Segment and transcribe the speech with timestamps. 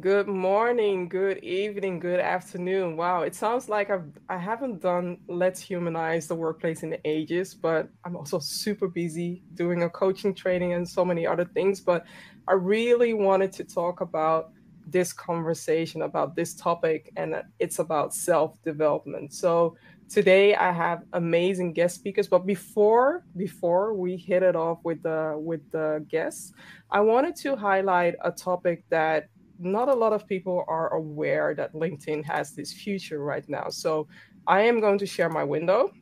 [0.00, 2.96] Good morning, good evening, good afternoon.
[2.98, 7.88] Wow, it sounds like I've I haven't done Let's Humanize the Workplace in ages, but
[8.04, 11.80] I'm also super busy doing a coaching training and so many other things.
[11.80, 12.04] But
[12.46, 14.50] I really wanted to talk about
[14.86, 19.32] this conversation about this topic, and it's about self-development.
[19.32, 19.76] So
[20.10, 22.28] today I have amazing guest speakers.
[22.28, 26.52] But before before we hit it off with the with the guests,
[26.90, 29.28] I wanted to highlight a topic that
[29.58, 33.68] not a lot of people are aware that LinkedIn has this future right now.
[33.68, 34.08] So
[34.46, 35.92] I am going to share my window.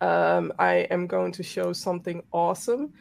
[0.00, 2.92] Um, I am going to show something awesome.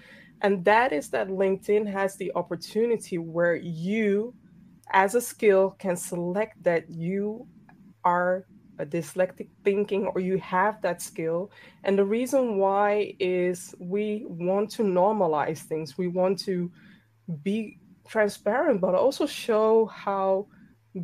[0.41, 4.33] And that is that LinkedIn has the opportunity where you,
[4.91, 7.47] as a skill, can select that you
[8.03, 8.45] are
[8.79, 11.51] a dyslexic thinking or you have that skill.
[11.83, 15.97] And the reason why is we want to normalize things.
[15.97, 16.71] We want to
[17.43, 20.47] be transparent, but also show how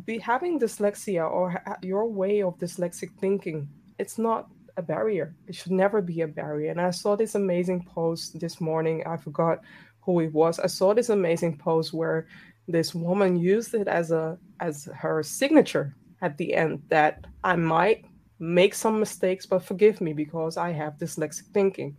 [0.04, 5.34] be having dyslexia or your way of dyslexic thinking, it's not a barrier.
[5.46, 6.70] It should never be a barrier.
[6.70, 9.02] And I saw this amazing post this morning.
[9.06, 9.60] I forgot
[10.00, 10.58] who it was.
[10.58, 12.26] I saw this amazing post where
[12.68, 18.04] this woman used it as a as her signature at the end that I might
[18.38, 21.96] make some mistakes, but forgive me because I have dyslexic thinking.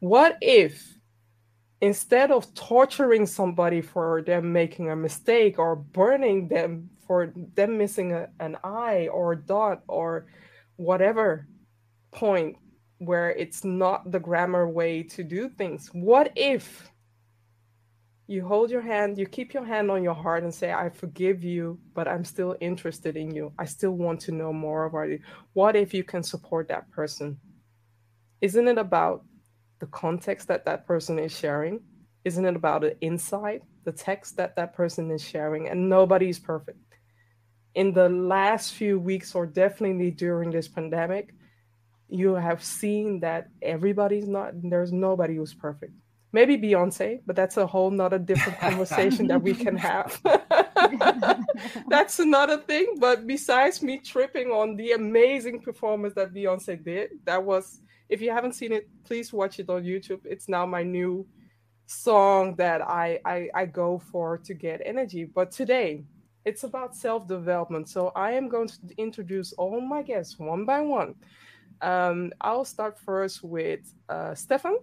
[0.00, 0.95] What if
[1.80, 8.12] instead of torturing somebody for them making a mistake or burning them for them missing
[8.12, 10.26] a, an eye or a dot or
[10.76, 11.46] whatever
[12.12, 12.56] point
[12.98, 16.90] where it's not the grammar way to do things what if
[18.26, 21.44] you hold your hand you keep your hand on your heart and say i forgive
[21.44, 23.52] you but i'm still interested in you.
[23.58, 25.20] I still want to know more about you.
[25.52, 27.38] What if you can support that person?
[28.40, 29.24] Isn't it about
[29.78, 31.80] the context that that person is sharing?
[32.24, 35.68] Isn't it about the insight, the text that that person is sharing?
[35.68, 36.78] And nobody's perfect.
[37.74, 41.34] In the last few weeks, or definitely during this pandemic,
[42.08, 45.92] you have seen that everybody's not, there's nobody who's perfect.
[46.32, 50.20] Maybe Beyonce, but that's a whole nother different conversation that we can have.
[51.88, 52.96] that's another thing.
[52.98, 58.30] But besides me tripping on the amazing performance that Beyonce did, that was if you
[58.30, 60.20] haven't seen it, please watch it on YouTube.
[60.24, 61.26] It's now my new
[61.86, 65.24] song that I, I, I go for to get energy.
[65.24, 66.04] But today,
[66.44, 67.88] it's about self development.
[67.88, 71.14] So I am going to introduce all my guests one by one.
[71.82, 74.78] Um, I'll start first with uh, Stefan.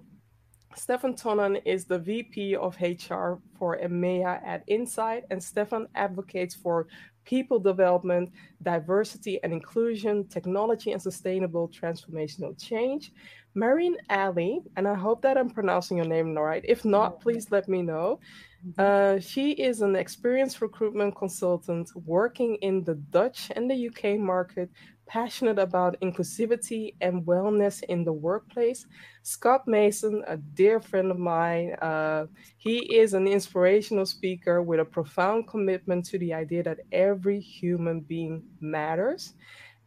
[0.75, 6.87] Stefan Tonnen is the VP of HR for EMEA at Insight, and Stefan advocates for
[7.25, 13.11] people development, diversity and inclusion, technology and sustainable transformational change.
[13.55, 16.63] Marine Ali, and I hope that I'm pronouncing your name right.
[16.67, 18.19] If not, please let me know.
[18.65, 19.17] Mm-hmm.
[19.17, 24.69] Uh, she is an experienced recruitment consultant working in the Dutch and the UK market
[25.05, 28.85] passionate about inclusivity and wellness in the workplace.
[29.21, 32.25] Scott Mason, a dear friend of mine, uh,
[32.57, 38.01] he is an inspirational speaker with a profound commitment to the idea that every human
[38.01, 39.33] being matters.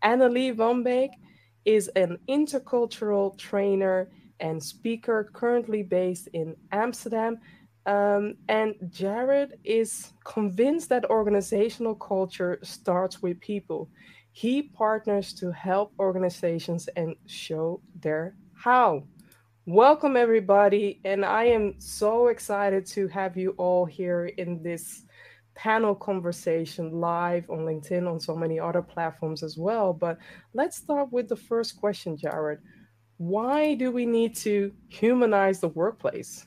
[0.03, 1.11] Annalie Van Beek
[1.65, 4.09] is an intercultural trainer
[4.41, 7.39] and speaker currently based in Amsterdam.
[7.87, 13.89] Um, and Jared is convinced that organizational culture starts with people.
[14.37, 19.05] He partners to help organizations and show their how.
[19.65, 21.01] Welcome, everybody.
[21.07, 25.07] And I am so excited to have you all here in this
[25.55, 29.95] panel conversation live on LinkedIn, on so many other platforms as well.
[29.95, 30.19] But
[30.53, 32.59] let's start with the first question, Jared.
[33.17, 36.47] Why do we need to humanize the workplace?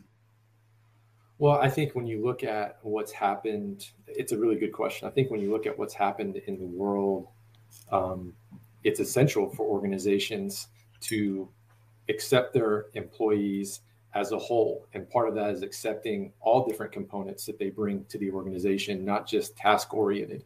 [1.40, 5.08] Well, I think when you look at what's happened, it's a really good question.
[5.08, 7.30] I think when you look at what's happened in the world
[7.92, 8.34] um,
[8.84, 10.68] it's essential for organizations
[11.02, 11.48] to
[12.10, 13.82] accept their employees
[14.16, 14.88] as a whole.
[14.94, 19.06] And part of that is accepting all different components that they bring to the organization,
[19.06, 20.44] not just task oriented.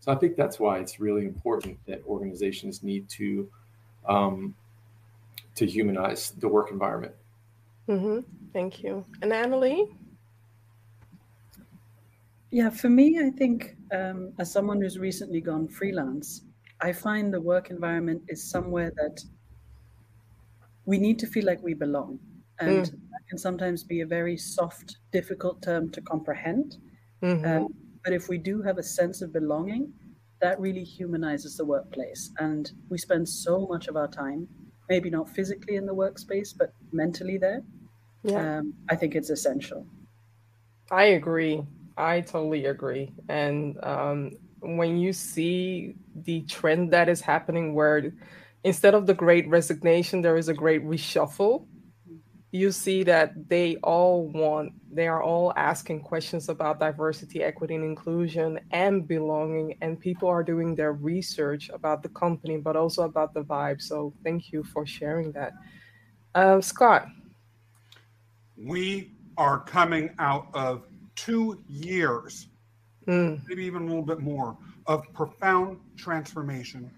[0.00, 3.48] So I think that's why it's really important that organizations need to
[4.06, 4.54] um,
[5.56, 7.14] to humanize the work environment.
[7.88, 8.20] Mm-hmm.
[8.52, 9.04] Thank you.
[9.22, 9.88] And Annalie?
[12.50, 16.42] Yeah, for me, I think um, as someone who's recently gone freelance,
[16.80, 19.22] I find the work environment is somewhere that
[20.84, 22.18] we need to feel like we belong.
[22.58, 22.90] And mm.
[22.90, 26.76] that can sometimes be a very soft, difficult term to comprehend.
[27.22, 27.44] Mm-hmm.
[27.44, 27.68] Um,
[28.04, 29.92] but if we do have a sense of belonging,
[30.40, 32.30] that really humanizes the workplace.
[32.38, 34.48] And we spend so much of our time,
[34.88, 37.62] maybe not physically in the workspace, but mentally there.
[38.22, 38.58] Yeah.
[38.58, 39.86] Um, I think it's essential.
[40.90, 41.62] I agree.
[41.96, 43.12] I totally agree.
[43.28, 44.32] And um,
[44.66, 48.12] when you see the trend that is happening, where
[48.64, 51.66] instead of the great resignation, there is a great reshuffle,
[52.52, 57.84] you see that they all want, they are all asking questions about diversity, equity, and
[57.84, 59.76] inclusion and belonging.
[59.82, 63.82] And people are doing their research about the company, but also about the vibe.
[63.82, 65.52] So thank you for sharing that.
[66.34, 67.08] Uh, Scott.
[68.56, 70.84] We are coming out of
[71.14, 72.48] two years,
[73.06, 73.40] mm.
[73.46, 74.56] maybe even a little bit more,
[74.86, 76.90] of profound transformation.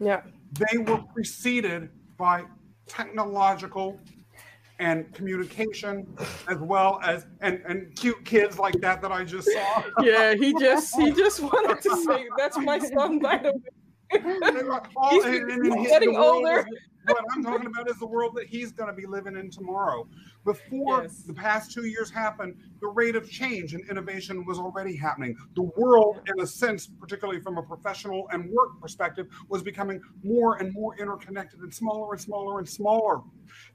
[0.00, 0.22] Yeah.
[0.52, 2.44] They were preceded by
[2.86, 3.98] technological
[4.78, 6.06] and communication
[6.48, 9.82] as well as and and cute kids like that that I just saw.
[10.02, 13.60] yeah, he just he just wanted to say that's my son by the way.
[15.10, 16.66] He's and getting older.
[17.06, 20.08] What I'm talking about is the world that he's going to be living in tomorrow.
[20.44, 21.22] Before yes.
[21.22, 25.36] the past two years happened, the rate of change and innovation was already happening.
[25.54, 30.56] The world, in a sense, particularly from a professional and work perspective, was becoming more
[30.56, 33.20] and more interconnected and smaller and smaller and smaller.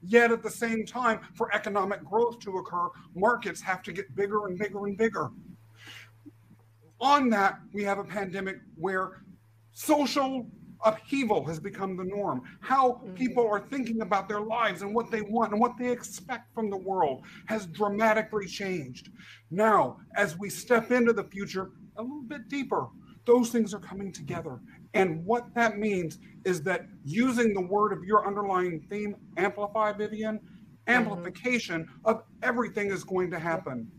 [0.02, 4.46] Yet at the same time, for economic growth to occur, markets have to get bigger
[4.46, 5.30] and bigger and bigger.
[7.00, 9.22] On that, we have a pandemic where
[9.72, 10.46] social
[10.84, 12.42] upheaval has become the norm.
[12.60, 13.14] How mm-hmm.
[13.14, 16.70] people are thinking about their lives and what they want and what they expect from
[16.70, 19.10] the world has dramatically changed.
[19.50, 22.88] Now, as we step into the future a little bit deeper,
[23.24, 24.60] those things are coming together.
[24.94, 30.36] And what that means is that using the word of your underlying theme, amplify, Vivian,
[30.36, 30.92] mm-hmm.
[30.92, 32.08] amplification mm-hmm.
[32.08, 33.90] of everything is going to happen.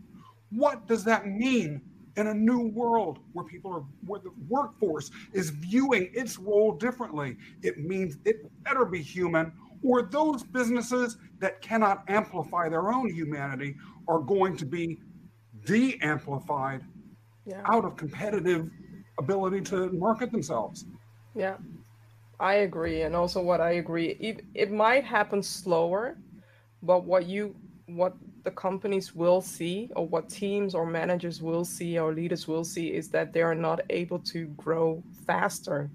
[0.50, 1.82] What does that mean
[2.16, 7.36] in a new world where people are where the workforce is viewing its role differently.
[7.62, 9.52] It means it better be human
[9.82, 13.76] or those businesses that cannot amplify their own humanity
[14.08, 14.98] are going to be
[15.64, 16.82] de-amplified
[17.46, 17.62] yeah.
[17.66, 18.70] out of competitive
[19.18, 20.86] ability to market themselves.
[21.34, 21.56] Yeah.
[22.40, 26.18] I agree and also what i agree it, it might happen slower
[26.82, 27.54] but what you
[27.86, 28.14] what
[28.44, 32.88] the companies will see or what teams or managers will see or leaders will see
[32.92, 35.90] is that they are not able to grow faster.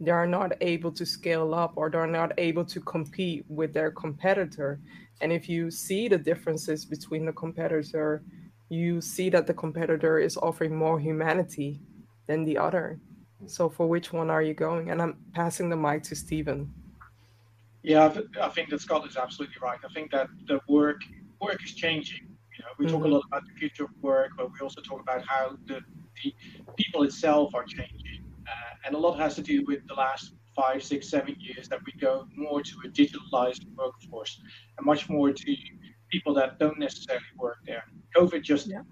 [0.00, 3.90] They are not able to scale up or they're not able to compete with their
[3.90, 4.80] competitor.
[5.20, 8.22] And if you see the differences between the competitor
[8.72, 11.80] you see that the competitor is offering more humanity
[12.28, 13.00] than the other.
[13.46, 14.90] So for which one are you going?
[14.90, 16.72] And i'm passing the mic to stefan
[17.82, 19.78] yeah, I, think that Scott is absolutely right.
[19.82, 21.00] I think that the work
[21.40, 22.26] work is changing.
[22.56, 22.94] You know, we mm-hmm.
[22.94, 23.14] talk a mm-hmm.
[23.14, 25.80] lot about the future of work, but we also talk about how the,
[26.22, 26.34] the
[26.76, 28.24] people itself are changing.
[28.46, 31.78] Uh, and a lot has to do with the last five, six, seven years that
[31.86, 34.40] we go more to a digitalized workforce
[34.76, 35.56] and much more to
[36.10, 37.84] people that don't necessarily work there.
[38.16, 38.82] COVID just yeah.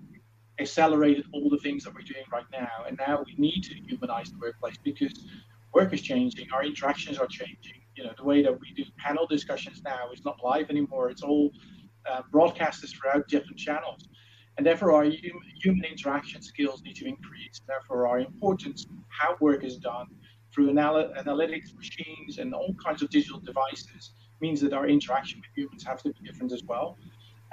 [0.60, 2.84] accelerated all the things that we're doing right now.
[2.86, 5.26] And now we need to humanize the workplace because
[5.74, 7.82] work is changing, our interactions are changing.
[7.96, 11.10] You know, the way that we do panel discussions now is not live anymore.
[11.10, 11.50] It's all
[12.10, 14.08] uh, broadcasters throughout different channels.
[14.56, 17.60] And therefore, our human interaction skills need to increase.
[17.66, 20.06] Therefore, our importance, how work is done
[20.52, 25.50] through anal- analytics machines and all kinds of digital devices, means that our interaction with
[25.56, 26.96] humans have to be different as well.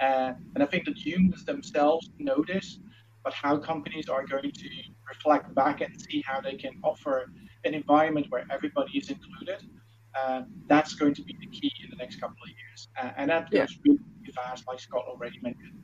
[0.01, 2.79] Uh, and I think that humans themselves know this,
[3.23, 4.69] but how companies are going to
[5.07, 7.31] reflect back and see how they can offer
[7.65, 9.67] an environment where everybody is included,
[10.17, 12.87] uh, that's going to be the key in the next couple of years.
[13.01, 13.81] Uh, and that goes yeah.
[13.85, 13.99] really
[14.33, 15.81] fast, like Scott already mentioned.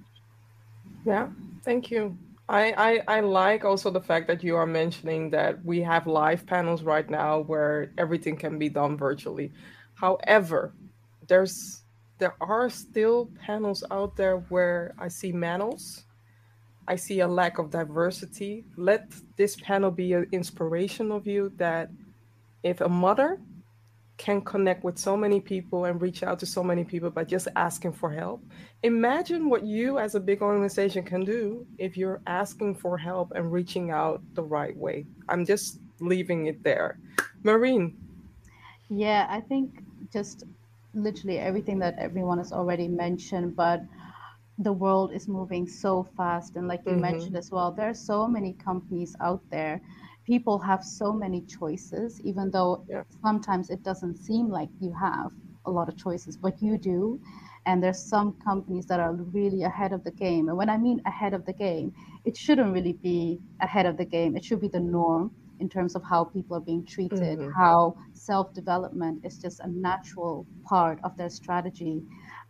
[1.06, 1.30] Yeah,
[1.64, 2.18] thank you.
[2.50, 6.46] I, I, I like also the fact that you are mentioning that we have live
[6.46, 9.52] panels right now where everything can be done virtually.
[9.94, 10.74] However,
[11.28, 11.84] there's
[12.18, 16.04] there are still panels out there where I see manels.
[16.88, 18.66] I see a lack of diversity.
[18.76, 21.90] Let this panel be an inspiration of you that
[22.62, 23.40] if a mother
[24.18, 27.48] can connect with so many people and reach out to so many people by just
[27.56, 28.44] asking for help.
[28.84, 33.52] Imagine what you, as a big organization, can do if you're asking for help and
[33.52, 35.06] reaching out the right way.
[35.28, 37.00] I'm just leaving it there.
[37.44, 37.98] Marine.
[38.90, 40.44] Yeah, I think just
[40.94, 43.82] literally everything that everyone has already mentioned, but
[44.58, 46.56] the world is moving so fast.
[46.56, 47.02] And like you mm-hmm.
[47.02, 49.82] mentioned as well, there are so many companies out there
[50.32, 53.04] people have so many choices, even though yeah.
[53.22, 55.30] sometimes it doesn't seem like you have
[55.66, 57.20] a lot of choices, but you do.
[57.66, 60.48] And there's some companies that are really ahead of the game.
[60.48, 64.06] And when I mean ahead of the game, it shouldn't really be ahead of the
[64.06, 64.38] game.
[64.38, 67.52] It should be the norm in terms of how people are being treated, mm-hmm.
[67.52, 72.02] how self development is just a natural part of their strategy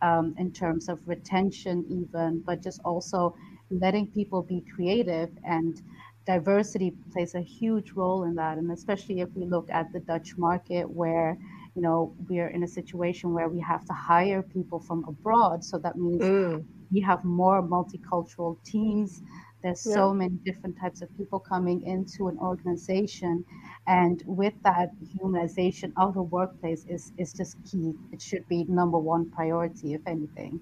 [0.04, 3.36] um, in terms of retention, even, but just also
[3.72, 5.82] letting people be creative and
[6.26, 10.38] diversity plays a huge role in that and especially if we look at the dutch
[10.38, 11.38] market where
[11.76, 15.78] you know we're in a situation where we have to hire people from abroad so
[15.80, 16.64] that means mm.
[16.92, 19.22] we have more multicultural teams
[19.64, 19.94] there's yeah.
[19.94, 23.44] so many different types of people coming into an organization
[23.88, 29.00] and with that humanization of the workplace is is just key it should be number
[29.00, 30.60] one priority if anything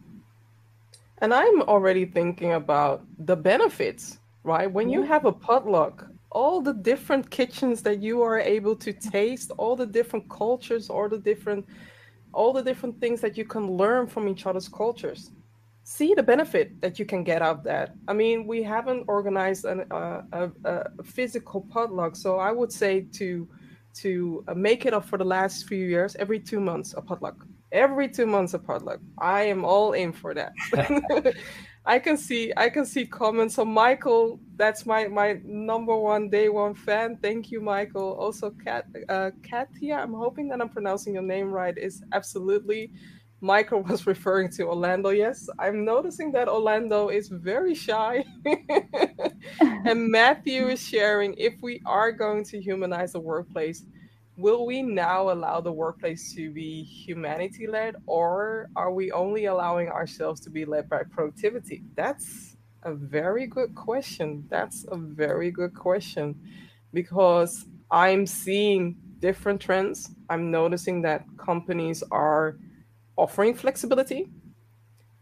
[1.17, 4.71] and i'm already thinking about the benefits right?
[4.71, 9.51] When you have a potluck all the different kitchens that you are able to taste
[9.57, 11.65] all the different cultures all the different
[12.33, 15.31] all the different things that you can learn from each other's cultures
[15.83, 17.95] see the benefit that you can get out of that.
[18.07, 23.01] I mean we haven't organized an, uh, a, a, physical potluck so i would say
[23.13, 23.47] to
[23.95, 27.45] to make it up for the last few years every two months a potluck.
[27.71, 28.99] Every two months a potluck.
[29.19, 30.53] I am all in for that
[31.89, 33.55] I can see I can see comments.
[33.55, 37.17] So Michael, that's my my number one day one fan.
[37.19, 38.15] Thank you, Michael.
[38.19, 41.75] Also, Kat, uh, Katia, I'm hoping that I'm pronouncing your name right.
[41.75, 42.91] Is absolutely.
[43.41, 45.09] Michael was referring to Orlando.
[45.09, 48.23] Yes, I'm noticing that Orlando is very shy.
[49.59, 53.83] and Matthew is sharing if we are going to humanize the workplace,
[54.39, 59.89] will we now allow the workplace to be humanity led or are we only allowing
[59.89, 61.83] ourselves to be led by productivity?
[61.95, 64.45] That's a very good question.
[64.49, 66.39] That's a very good question
[66.93, 70.11] because i'm seeing different trends.
[70.29, 72.57] I'm noticing that companies are
[73.17, 74.31] offering flexibility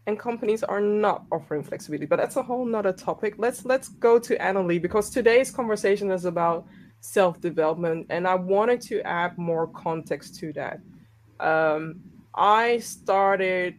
[0.06, 2.06] and companies are not offering flexibility.
[2.06, 3.34] But that's a whole nother topic.
[3.38, 6.66] Let's let's go to annalie because today's conversation is about
[7.00, 8.06] self development.
[8.10, 10.80] And I wanted to add more context to that.
[11.40, 12.00] Um,
[12.34, 13.76] I started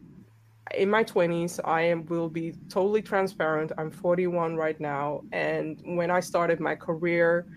[0.75, 1.59] in my 20s.
[1.65, 3.71] I am, will be totally transparent.
[3.77, 5.21] I'm 41 right now.
[5.31, 7.47] And when I started my career,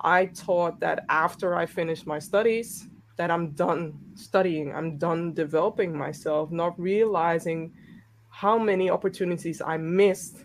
[0.00, 5.96] I thought that after I finished my studies, that I'm done studying, I'm done developing
[5.96, 7.72] myself, not realizing
[8.28, 10.44] how many opportunities I missed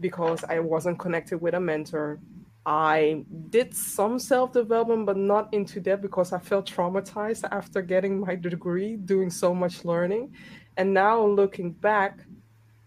[0.00, 2.18] because I wasn't connected with a mentor,
[2.66, 8.20] I did some self development, but not into depth because I felt traumatized after getting
[8.20, 10.34] my degree, doing so much learning.
[10.76, 12.18] And now looking back,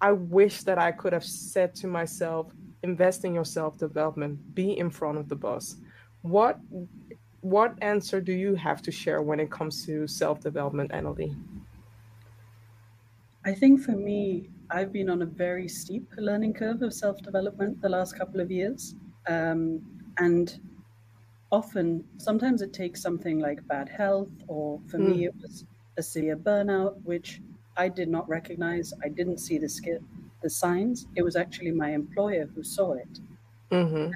[0.01, 2.51] I wish that I could have said to myself,
[2.83, 5.77] invest in your self development, be in front of the bus.
[6.23, 6.59] What
[7.39, 11.35] what answer do you have to share when it comes to self development, Annalie?
[13.45, 17.81] I think for me, I've been on a very steep learning curve of self development
[17.81, 18.93] the last couple of years.
[19.27, 19.81] Um,
[20.17, 20.59] and
[21.51, 25.09] often, sometimes it takes something like bad health, or for mm.
[25.09, 25.65] me, it was
[25.97, 27.41] a severe burnout, which
[27.77, 28.93] I did not recognize.
[29.03, 30.03] I didn't see the sk-
[30.41, 31.07] the signs.
[31.15, 33.19] It was actually my employer who saw it.
[33.71, 34.11] Mm-hmm.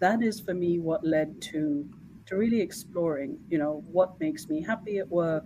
[0.00, 1.88] That is for me what led to
[2.26, 3.38] to really exploring.
[3.48, 5.44] You know, what makes me happy at work,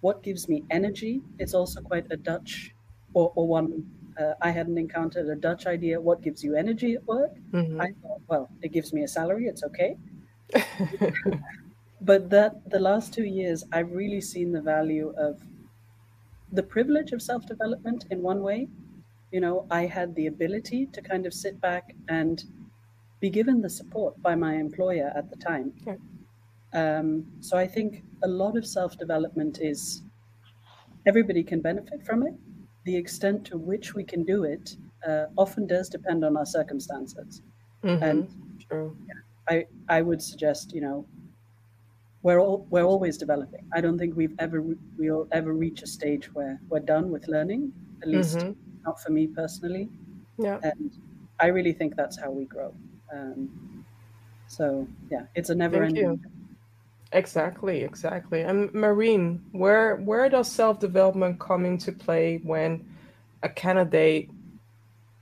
[0.00, 1.22] what gives me energy.
[1.38, 2.74] It's also quite a Dutch
[3.14, 6.00] or, or one uh, I hadn't encountered a Dutch idea.
[6.00, 7.32] What gives you energy at work?
[7.52, 7.80] Mm-hmm.
[7.80, 9.46] I thought, well, it gives me a salary.
[9.46, 9.96] It's okay.
[12.00, 15.40] but that the last two years, I've really seen the value of
[16.52, 18.68] the privilege of self development in one way.
[19.32, 22.42] You know, I had the ability to kind of sit back and
[23.20, 25.72] be given the support by my employer at the time.
[26.72, 30.02] Um, so I think a lot of self development is
[31.06, 32.34] everybody can benefit from it
[32.86, 34.76] the extent to which we can do it
[35.06, 37.42] uh, often does depend on our circumstances.
[37.84, 38.02] Mm-hmm.
[38.02, 38.28] And
[38.68, 38.96] True.
[39.48, 41.06] I I would suggest you know
[42.22, 43.64] we're all we're always developing.
[43.72, 44.64] I don't think we've ever
[44.98, 47.72] we'll ever reach a stage where we're done with learning.
[48.02, 48.52] At least mm-hmm.
[48.84, 49.88] not for me personally.
[50.38, 50.58] Yeah.
[50.62, 50.90] And
[51.40, 52.72] I really think that's how we grow.
[53.12, 53.84] Um,
[54.48, 56.20] so yeah, it's a never Thank ending.
[56.24, 56.35] You.
[57.16, 58.42] Exactly, exactly.
[58.42, 62.84] And Marine, where where does self development come into play when
[63.42, 64.28] a candidate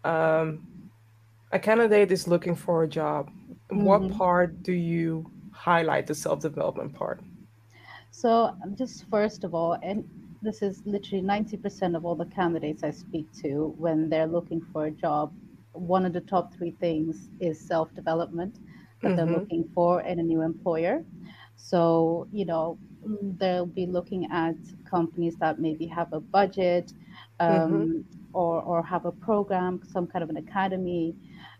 [0.02, 0.66] um,
[1.52, 3.30] a candidate is looking for a job?
[3.70, 3.84] Mm-hmm.
[3.84, 7.20] What part do you highlight the self development part?
[8.10, 10.04] So, just first of all, and
[10.42, 14.86] this is literally 90% of all the candidates I speak to when they're looking for
[14.86, 15.32] a job,
[15.72, 18.56] one of the top three things is self development
[19.00, 19.16] that mm-hmm.
[19.16, 21.04] they're looking for in a new employer.
[21.64, 22.78] So, you know,
[23.38, 24.54] they'll be looking at
[24.84, 26.92] companies that maybe have a budget
[27.40, 28.00] um, mm-hmm.
[28.34, 31.14] or, or have a program, some kind of an academy.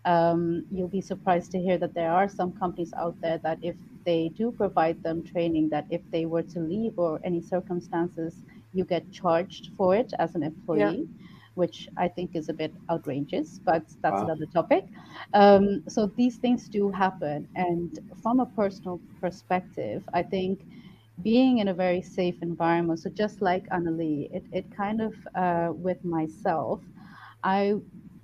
[0.05, 3.77] Um, you'll be surprised to hear that there are some companies out there that if
[4.05, 8.35] they do provide them training, that if they were to leave or any circumstances,
[8.75, 11.09] you get charged for it as an employee.
[11.09, 11.25] Yeah.
[11.55, 14.25] Which I think is a bit outrageous, but that's wow.
[14.25, 14.87] another topic.
[15.33, 17.49] Um, so these things do happen.
[17.55, 20.67] And from a personal perspective, I think
[21.23, 25.73] being in a very safe environment, so just like Annalie, it, it kind of, uh,
[25.73, 26.81] with myself,
[27.45, 27.75] I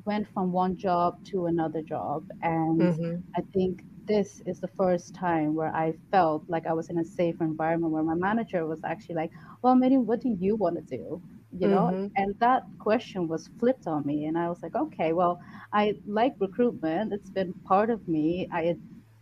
[0.05, 2.25] went from one job to another job.
[2.43, 3.17] And mm-hmm.
[3.37, 7.05] I think this is the first time where I felt like I was in a
[7.05, 9.31] safe environment where my manager was actually like,
[9.63, 11.23] Well, Miriam, what do you want to do?
[11.53, 12.07] You know, mm-hmm.
[12.17, 14.27] and that question was flipped on me.
[14.27, 15.41] And I was like, Okay, well,
[15.73, 17.13] I like recruitment.
[17.13, 18.49] It's been part of me.
[18.53, 18.77] I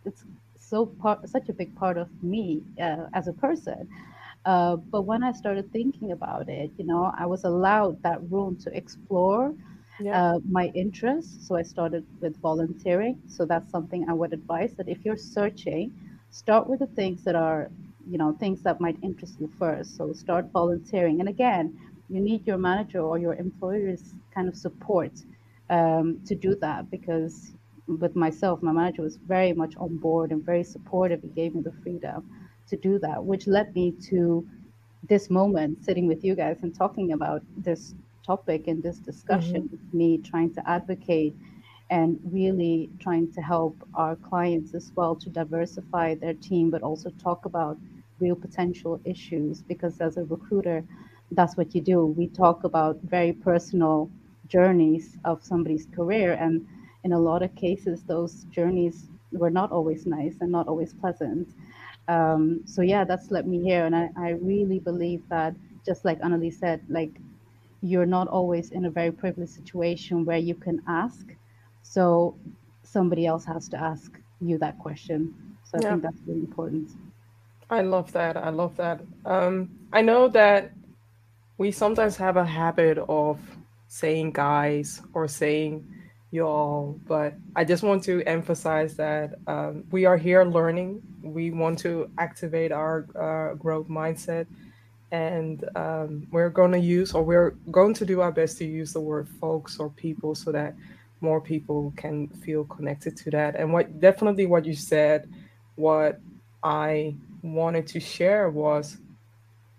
[0.05, 0.25] it's
[0.57, 3.87] so part such a big part of me uh, as a person.
[4.45, 8.55] Uh, but when I started thinking about it, you know, I was allowed that room
[8.63, 9.53] to explore
[9.99, 10.35] yeah.
[10.35, 11.47] uh, my interests.
[11.47, 13.21] So I started with volunteering.
[13.27, 15.91] So that's something I would advise that if you're searching,
[16.29, 17.69] start with the things that are,
[18.09, 19.95] you know, things that might interest you first.
[19.97, 21.19] So start volunteering.
[21.19, 21.77] And again,
[22.09, 25.11] you need your manager or your employer's kind of support
[25.69, 27.51] um, to do that because
[27.87, 31.21] with myself, my manager was very much on board and very supportive.
[31.21, 32.29] He gave me the freedom
[32.67, 34.47] to do that, which led me to
[35.07, 39.97] this moment sitting with you guys and talking about this topic and this discussion mm-hmm.
[39.97, 41.35] me trying to advocate
[41.89, 47.09] and really trying to help our clients as well to diversify their team, but also
[47.11, 47.77] talk about
[48.19, 49.63] real potential issues.
[49.63, 50.83] Because as a recruiter,
[51.31, 52.05] that's what you do.
[52.05, 54.09] We talk about very personal
[54.47, 56.33] journeys of somebody's career.
[56.33, 56.65] And
[57.03, 61.49] in a lot of cases, those journeys were not always nice and not always pleasant.
[62.07, 63.85] Um, so, yeah, that's led me here.
[63.85, 65.53] And I, I really believe that,
[65.85, 67.11] just like Annalie said, like
[67.81, 71.25] you're not always in a very privileged situation where you can ask.
[71.83, 72.35] So
[72.83, 75.33] somebody else has to ask you that question.
[75.63, 75.89] So I yeah.
[75.91, 76.89] think that's really important.
[77.69, 78.35] I love that.
[78.35, 79.01] I love that.
[79.25, 80.71] Um, I know that
[81.59, 83.37] we sometimes have a habit of
[83.89, 85.85] saying guys or saying
[86.31, 91.01] y'all, but I just want to emphasize that um, we are here learning.
[91.21, 94.47] We want to activate our uh, growth mindset
[95.11, 98.93] and um, we're going to use or we're going to do our best to use
[98.93, 100.75] the word folks or people so that
[101.19, 105.27] more people can feel connected to that and what definitely what you said
[105.75, 106.21] what
[106.63, 108.97] i wanted to share was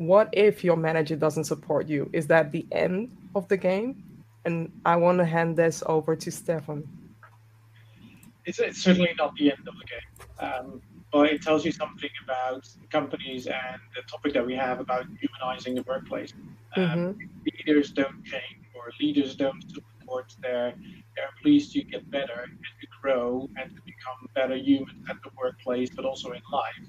[0.01, 4.03] what if your manager doesn't support you is that the end of the game
[4.47, 6.83] and i want to hand this over to stefan
[8.47, 10.11] it's, it's certainly not the end of the game
[10.41, 10.81] um,
[11.13, 15.75] but it tells you something about companies and the topic that we have about humanizing
[15.75, 16.33] the workplace.
[16.77, 17.21] Um, mm-hmm.
[17.67, 20.73] leaders don't change or leaders don't support their,
[21.17, 25.31] their employees to get better and to grow and to become better humans at the
[25.37, 26.89] workplace, but also in life,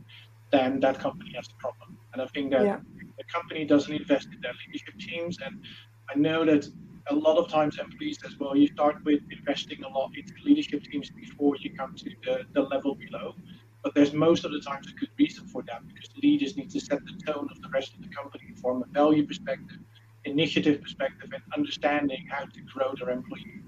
[0.52, 1.98] then that company has a problem.
[2.14, 2.80] And I think that yeah.
[3.22, 5.38] The company doesn't invest in their leadership teams.
[5.46, 5.62] And
[6.10, 6.68] I know that
[7.10, 10.84] a lot of times employees as well, you start with investing a lot into leadership
[10.84, 13.36] teams before you come to the, the level below.
[13.84, 16.80] But there's most of the times a good reason for that because leaders need to
[16.80, 19.80] set the tone of the rest of the company from a value perspective,
[20.26, 23.64] initiative perspective, and understanding how to grow their employees.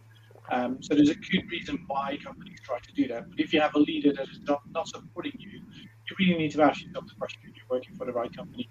[0.51, 3.29] Um, so there's a good reason why companies try to do that.
[3.29, 5.61] But if you have a leader that is not, not supporting you,
[6.09, 8.69] you really need to ask yourself the question you're working for the right company.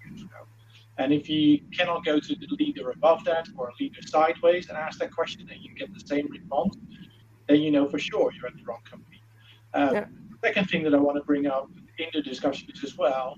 [0.97, 4.77] And if you cannot go to the leader above that or a leader sideways and
[4.77, 6.77] ask that question and you get the same response,
[7.47, 9.21] then you know for sure you're at the wrong company.
[9.73, 10.05] Um, yeah
[10.43, 13.37] second thing that I want to bring up in the discussion is as well,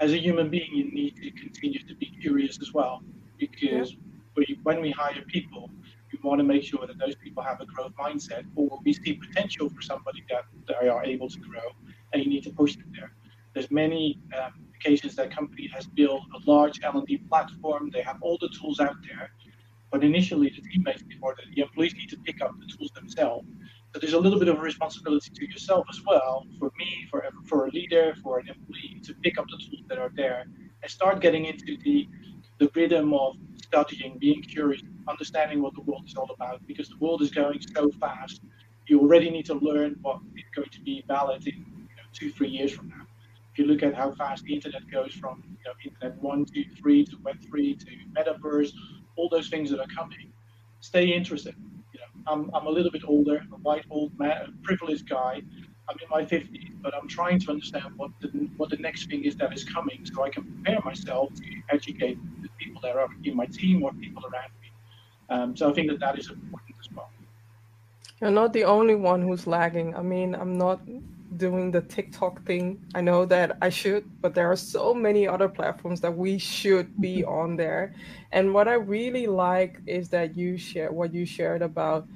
[0.00, 3.02] as a human being, you need to continue to be curious as well,
[3.38, 3.96] because
[4.36, 4.56] yeah.
[4.64, 5.70] when we hire people,
[6.10, 9.12] we want to make sure that those people have a growth mindset, or we see
[9.12, 11.68] potential for somebody that they are able to grow,
[12.12, 13.12] and you need to push them there.
[13.54, 17.90] There's many um, occasions that company has built a large L&D platform.
[17.92, 19.30] They have all the tools out there,
[19.92, 23.46] but initially the teammates before the, employees need to pick up the tools themselves
[23.92, 27.24] but there's a little bit of a responsibility to yourself as well, for me, for
[27.44, 30.44] for a leader, for an employee, to pick up the tools that are there
[30.82, 32.08] and start getting into the
[32.58, 36.98] the rhythm of studying, being curious, understanding what the world is all about, because the
[36.98, 38.42] world is going so fast.
[38.86, 42.30] You already need to learn what is going to be valid in you know, two,
[42.32, 43.06] three years from now.
[43.60, 47.04] You look at how fast the internet goes from you know, internet one to three
[47.04, 48.72] to web three to metaverse,
[49.16, 50.32] all those things that are coming,
[50.80, 51.54] stay interested
[52.26, 55.42] I'm, I'm a little bit older, a white old man, a privileged guy.
[55.88, 59.24] I'm in my 50s, but I'm trying to understand what the, what the next thing
[59.24, 63.08] is that is coming so I can prepare myself to educate the people that are
[63.24, 64.68] in my team or people around me.
[65.30, 67.10] Um, so I think that that is important as well.
[68.20, 69.96] You're not the only one who's lagging.
[69.96, 70.80] I mean, I'm not
[71.36, 72.84] doing the TikTok thing.
[72.94, 77.00] I know that I should, but there are so many other platforms that we should
[77.00, 77.32] be mm-hmm.
[77.32, 77.94] on there.
[78.32, 82.06] And what I really like is that you share what you shared about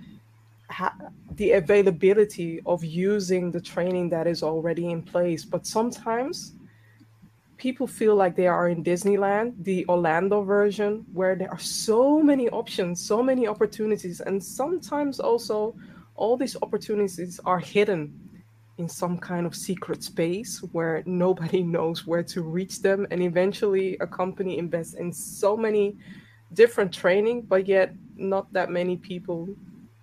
[1.37, 5.45] the availability of using the training that is already in place.
[5.45, 6.55] But sometimes
[7.57, 12.49] people feel like they are in Disneyland, the Orlando version, where there are so many
[12.49, 15.77] options, so many opportunities, and sometimes also
[16.17, 18.24] all these opportunities are hidden
[18.79, 23.07] in some kind of secret space where nobody knows where to reach them.
[23.11, 25.97] And eventually, a company invests in so many
[26.53, 29.49] different training, but yet not that many people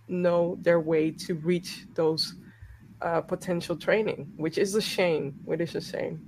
[0.07, 2.35] know their way to reach those
[3.01, 5.39] uh, potential training, which is a shame.
[5.45, 6.21] Which is a shame.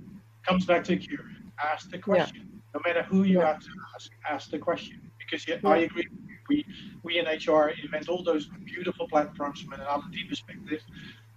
[0.46, 1.20] Comes back to cure.
[1.62, 2.36] Ask the question.
[2.36, 2.60] Yeah.
[2.74, 3.46] No matter who you yeah.
[3.46, 5.00] have to ask, ask the question.
[5.18, 6.08] Because yeah, I agree.
[6.48, 6.66] We
[7.02, 10.82] we in HR invent all those beautiful platforms from an R&D perspective.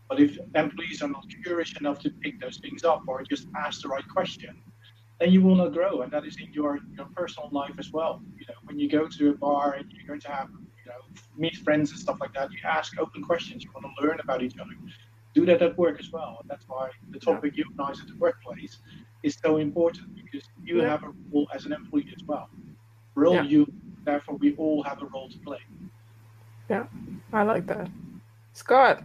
[0.10, 3.82] But if employees are not curious enough to pick those things up or just ask
[3.82, 4.62] the right question,
[5.20, 6.02] then you will not grow.
[6.02, 8.22] And that is in your, your personal life as well.
[8.40, 10.50] You know, when you go to a bar and you're going to have
[10.88, 11.00] you know,
[11.38, 12.52] meet friends and stuff like that.
[12.52, 13.64] You ask open questions.
[13.64, 14.72] You want to learn about each other.
[15.34, 16.38] Do that at work as well.
[16.42, 17.66] And that's why the topic yeah.
[17.66, 18.78] humanize at the workplace
[19.24, 20.90] is so important because you yeah.
[20.90, 22.50] have a role as an employee as well.
[23.16, 23.42] We're yeah.
[23.44, 23.72] you,
[24.04, 25.60] therefore we all have a role to play.
[26.70, 26.86] Yeah,
[27.34, 27.90] I like that.
[28.54, 29.04] Scott.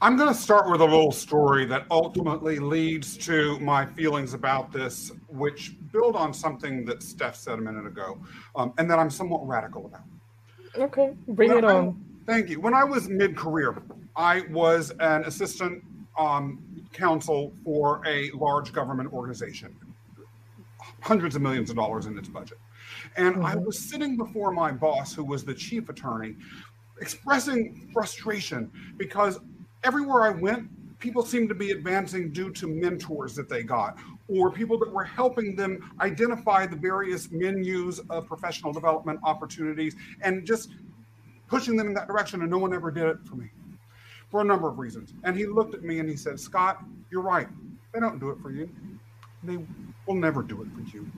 [0.00, 4.70] I'm going to start with a little story that ultimately leads to my feelings about
[4.70, 8.16] this, which build on something that Steph said a minute ago,
[8.54, 10.04] um, and that I'm somewhat radical about.
[10.76, 12.04] Okay, bring when it on.
[12.26, 12.60] Thank you.
[12.60, 13.82] When I was mid career,
[14.14, 15.82] I was an assistant
[16.16, 19.74] um, counsel for a large government organization,
[21.00, 22.58] hundreds of millions of dollars in its budget.
[23.16, 23.46] And mm-hmm.
[23.46, 26.36] I was sitting before my boss, who was the chief attorney,
[27.00, 29.40] expressing frustration because
[29.84, 34.50] everywhere I went, people seemed to be advancing due to mentors that they got or
[34.50, 40.70] people that were helping them identify the various menus of professional development opportunities and just
[41.46, 42.42] pushing them in that direction.
[42.42, 43.50] And no one ever did it for me
[44.30, 45.14] for a number of reasons.
[45.24, 47.48] And he looked at me and he said, Scott, you're right.
[47.94, 48.68] They don't do it for you.
[49.42, 49.58] They
[50.06, 51.10] will never do it for you.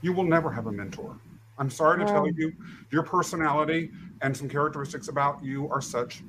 [0.00, 1.18] You will never have a mentor.
[1.58, 2.32] I'm sorry to tell oh.
[2.36, 2.52] you,
[2.90, 3.90] your personality
[4.22, 6.22] and some characteristics about you are such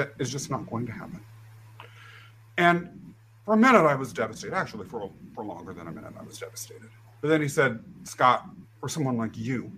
[0.00, 1.20] that is just not going to happen.
[2.56, 4.54] And for a minute, I was devastated.
[4.54, 6.88] Actually, for, for longer than a minute, I was devastated.
[7.20, 8.48] But then he said, Scott,
[8.80, 9.70] for someone like you,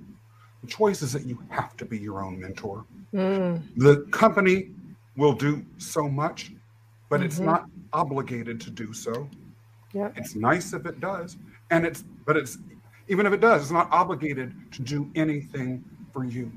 [0.62, 2.85] the choice is that you have to be your own mentor.
[3.12, 3.62] Mm.
[3.76, 4.70] The company
[5.16, 6.52] will do so much,
[7.08, 7.26] but mm-hmm.
[7.26, 9.28] it's not obligated to do so.
[9.92, 10.11] Yeah.
[10.14, 11.37] It's nice if it does.
[11.70, 12.58] And it's, but it's,
[13.08, 16.52] even if it does, it's not obligated to do anything for you.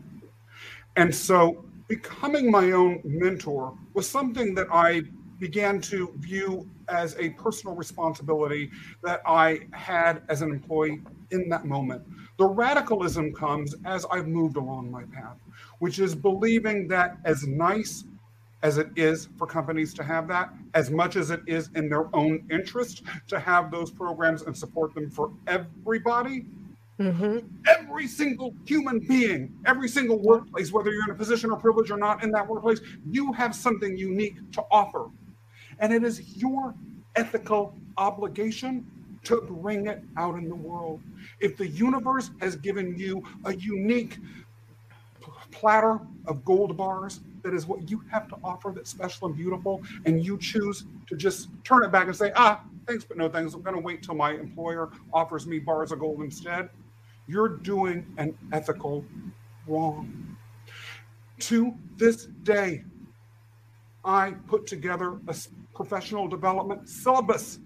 [0.96, 5.02] And so becoming my own mentor was something that I
[5.40, 8.72] began to view as a personal responsibility
[9.04, 12.04] that I had as an employee in that moment.
[12.38, 15.38] The radicalism comes as I've moved along my path,
[15.80, 18.06] which is believing that as nice
[18.64, 22.14] as it is for companies to have that, as much as it is in their
[22.16, 26.46] own interest to have those programs and support them for everybody,
[27.00, 27.40] Mm-hmm.
[27.68, 31.98] Every single human being, every single workplace, whether you're in a position of privilege or
[31.98, 32.80] not in that workplace,
[33.10, 35.10] you have something unique to offer.
[35.80, 36.74] And it is your
[37.18, 38.86] ethical obligation
[39.24, 41.02] to bring it out in the world.
[41.40, 44.18] If the universe has given you a unique
[45.52, 49.82] platter of gold bars that is what you have to offer that's special and beautiful,
[50.06, 53.54] and you choose to just turn it back and say, ah, thanks, but no thanks.
[53.54, 56.70] I'm going to wait till my employer offers me bars of gold instead
[57.28, 59.06] you're doing an ethical
[59.68, 60.38] wrong.
[61.40, 62.84] To this day,
[64.04, 65.36] I put together a
[65.74, 67.60] professional development syllabus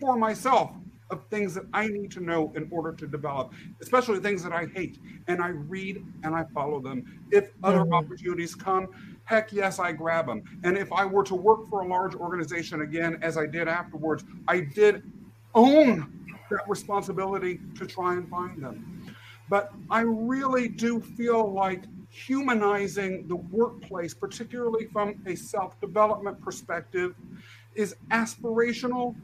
[0.00, 0.72] for myself
[1.10, 4.66] of things that I need to know in order to develop, especially things that I
[4.66, 4.98] hate.
[5.28, 7.26] And I read and I follow them.
[7.30, 7.94] If other mm-hmm.
[7.94, 8.88] opportunities come,
[9.24, 10.42] heck yes, I grab them.
[10.64, 14.24] And if I were to work for a large organization again, as I did afterwards,
[14.48, 15.02] I did
[15.54, 18.93] own that responsibility to try and find them.
[19.48, 27.14] But I really do feel like humanizing the workplace, particularly from a self development perspective,
[27.74, 29.14] is aspirational,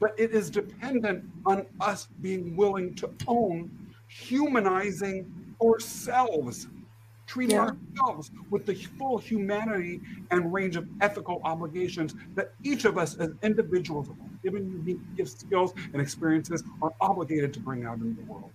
[0.00, 3.70] but it is dependent on us being willing to own
[4.08, 6.66] humanizing ourselves,
[7.26, 7.70] treating yeah.
[7.96, 13.30] ourselves with the full humanity and range of ethical obligations that each of us as
[13.42, 14.08] individuals,
[14.42, 18.50] given unique gifts, skills, and experiences, are obligated to bring out into the world.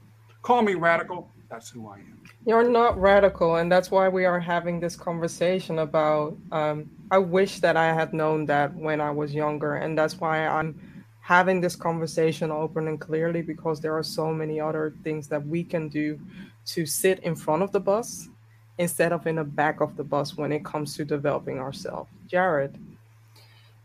[0.46, 1.32] Call me radical.
[1.50, 2.22] That's who I am.
[2.46, 6.38] You're not radical, and that's why we are having this conversation about.
[6.52, 10.46] Um, I wish that I had known that when I was younger, and that's why
[10.46, 10.80] I'm
[11.20, 15.64] having this conversation open and clearly because there are so many other things that we
[15.64, 16.20] can do
[16.68, 18.30] to sit in front of the bus
[18.78, 22.12] instead of in the back of the bus when it comes to developing ourselves.
[22.28, 22.78] Jared.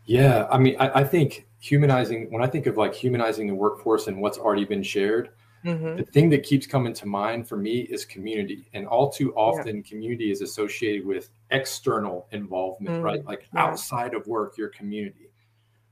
[0.05, 4.05] Yeah, I mean, I, I, think humanizing, when I think of like humanizing the workforce
[4.05, 5.29] and what's already been shared,
[5.65, 5.97] mm-hmm.
[5.97, 8.69] the thing that keeps coming to mind for me is community.
[8.73, 9.81] And all too often, yeah.
[9.83, 13.03] community is associated with external involvement, mm-hmm.
[13.03, 13.25] right?
[13.25, 13.63] Like yeah.
[13.63, 15.29] outside of work, your community.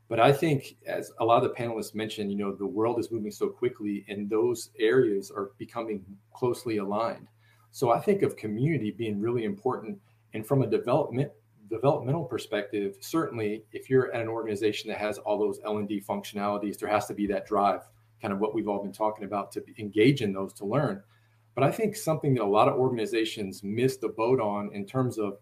[0.08, 3.12] But I think, as a lot of the panelists mentioned, you know, the world is
[3.12, 6.04] moving so quickly and those areas are becoming
[6.34, 7.28] closely aligned.
[7.72, 10.00] So I think of community being really important.
[10.34, 11.32] And from a development
[11.70, 16.90] developmental perspective, certainly if you're at an organization that has all those L&D functionalities, there
[16.90, 17.82] has to be that drive,
[18.22, 21.02] kind of what we've all been talking about to engage in those to learn.
[21.56, 25.18] But I think something that a lot of organizations miss the boat on in terms
[25.18, 25.40] of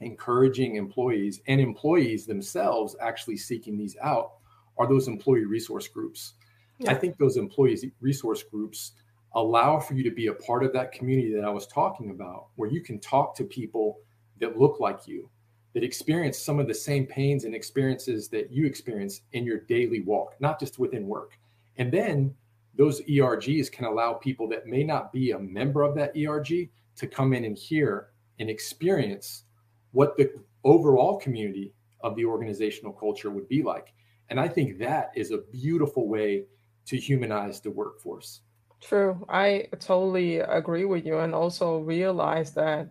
[0.00, 4.32] encouraging employees and employees themselves actually seeking these out
[4.76, 6.34] are those employee resource groups.
[6.78, 6.90] Yeah.
[6.90, 8.92] I think those employees resource groups
[9.34, 12.48] allow for you to be a part of that community that I was talking about,
[12.56, 13.98] where you can talk to people
[14.40, 15.28] that look like you,
[15.74, 20.00] that experience some of the same pains and experiences that you experience in your daily
[20.00, 21.38] walk, not just within work.
[21.76, 22.34] And then
[22.76, 27.06] those ERGs can allow people that may not be a member of that ERG to
[27.06, 28.08] come in and hear
[28.38, 29.44] and experience
[29.92, 30.32] what the
[30.64, 33.94] overall community of the organizational culture would be like.
[34.28, 36.44] And I think that is a beautiful way
[36.86, 38.40] to humanize the workforce.
[38.80, 39.24] True.
[39.28, 42.90] I totally agree with you and also realize that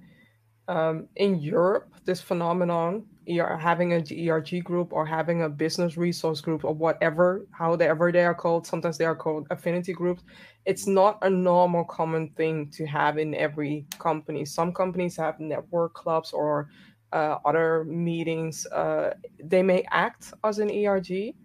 [0.67, 6.41] um, in Europe, this phenomenon, you're having an ERG group or having a business resource
[6.41, 10.23] group or whatever, however they are called, sometimes they are called affinity groups.
[10.65, 14.45] It's not a normal common thing to have in every company.
[14.45, 16.69] Some companies have network clubs or
[17.11, 18.65] uh, other meetings.
[18.67, 21.35] Uh, they may act as an ERG,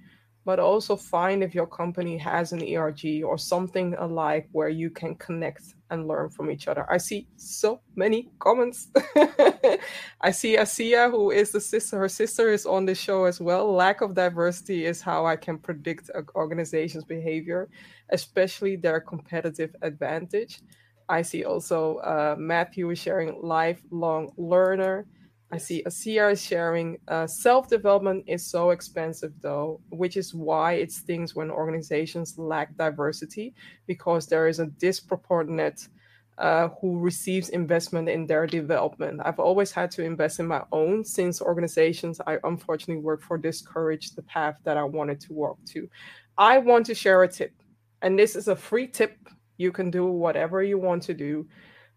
[0.48, 5.14] but also find if your company has an ERG or something alike where you can
[5.16, 6.90] connect and learn from each other.
[6.90, 8.88] I see so many comments.
[10.22, 13.70] I see Asia, who is the sister, her sister is on the show as well.
[13.70, 17.68] Lack of diversity is how I can predict an organization's behavior,
[18.08, 20.62] especially their competitive advantage.
[21.10, 25.04] I see also uh, Matthew is sharing lifelong learner.
[25.50, 30.74] I see Asia is sharing uh, self development is so expensive, though, which is why
[30.74, 33.54] it stings when organizations lack diversity
[33.86, 35.88] because there is a disproportionate
[36.36, 39.20] uh, who receives investment in their development.
[39.24, 44.16] I've always had to invest in my own since organizations I unfortunately work for discouraged
[44.16, 45.88] the path that I wanted to walk to.
[46.36, 47.52] I want to share a tip,
[48.02, 49.16] and this is a free tip.
[49.56, 51.48] You can do whatever you want to do.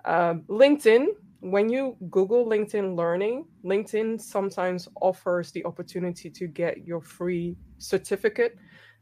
[0.05, 1.07] Uh, LinkedIn
[1.41, 8.57] when you Google LinkedIn Learning, LinkedIn sometimes offers the opportunity to get your free certificate.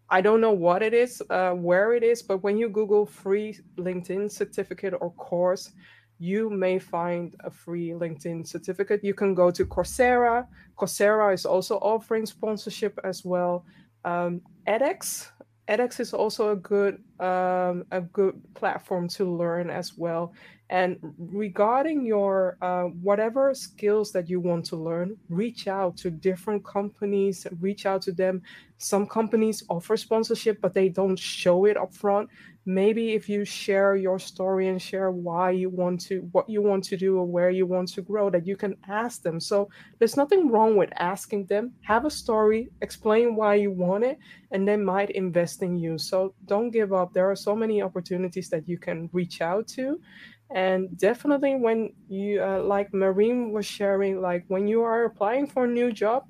[0.09, 3.59] I don't know what it is, uh, where it is, but when you Google free
[3.77, 5.71] LinkedIn certificate or course,
[6.17, 9.03] you may find a free LinkedIn certificate.
[9.03, 10.47] You can go to Coursera.
[10.77, 13.65] Coursera is also offering sponsorship as well.
[14.05, 15.29] Um, edX,
[15.69, 20.33] edX is also a good um, a good platform to learn as well.
[20.71, 26.63] And regarding your uh, whatever skills that you want to learn, reach out to different
[26.63, 28.41] companies, reach out to them.
[28.77, 32.29] Some companies offer sponsorship, but they don't show it up front.
[32.69, 36.83] Maybe if you share your story and share why you want to, what you want
[36.83, 39.39] to do, or where you want to grow, that you can ask them.
[39.39, 41.73] So there's nothing wrong with asking them.
[41.81, 44.19] Have a story, explain why you want it,
[44.51, 45.97] and they might invest in you.
[45.97, 47.11] So don't give up.
[47.11, 49.99] There are so many opportunities that you can reach out to
[50.51, 55.65] and definitely when you uh, like marine was sharing like when you are applying for
[55.65, 56.23] a new job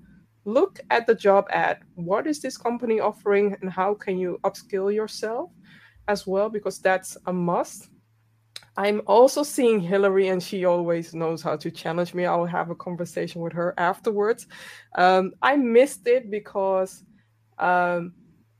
[0.45, 4.93] look at the job ad what is this company offering and how can you upskill
[4.93, 5.49] yourself
[6.09, 7.89] as well because that's a must.
[8.75, 12.25] I'm also seeing hillary and she always knows how to challenge me.
[12.25, 14.47] I'll have a conversation with her afterwards.
[14.97, 17.03] Um, i missed it because
[17.59, 18.13] um,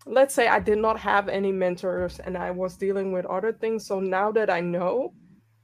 [0.05, 3.85] let's say i did not have any mentors and i was dealing with other things.
[3.85, 5.13] So now that i know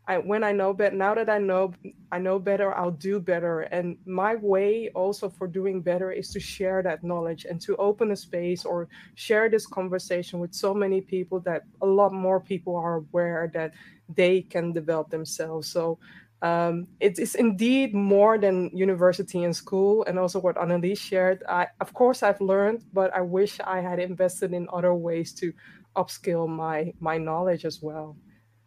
[0.07, 1.73] I when I know better now that I know
[2.11, 3.61] I know better, I'll do better.
[3.61, 8.11] And my way also for doing better is to share that knowledge and to open
[8.11, 12.75] a space or share this conversation with so many people that a lot more people
[12.75, 13.73] are aware that
[14.15, 15.67] they can develop themselves.
[15.67, 15.97] So
[16.41, 21.43] um, it is indeed more than university and school, and also what Annelies shared.
[21.49, 25.53] I, of course, I've learned, but I wish I had invested in other ways to
[25.95, 28.15] upskill my my knowledge as well.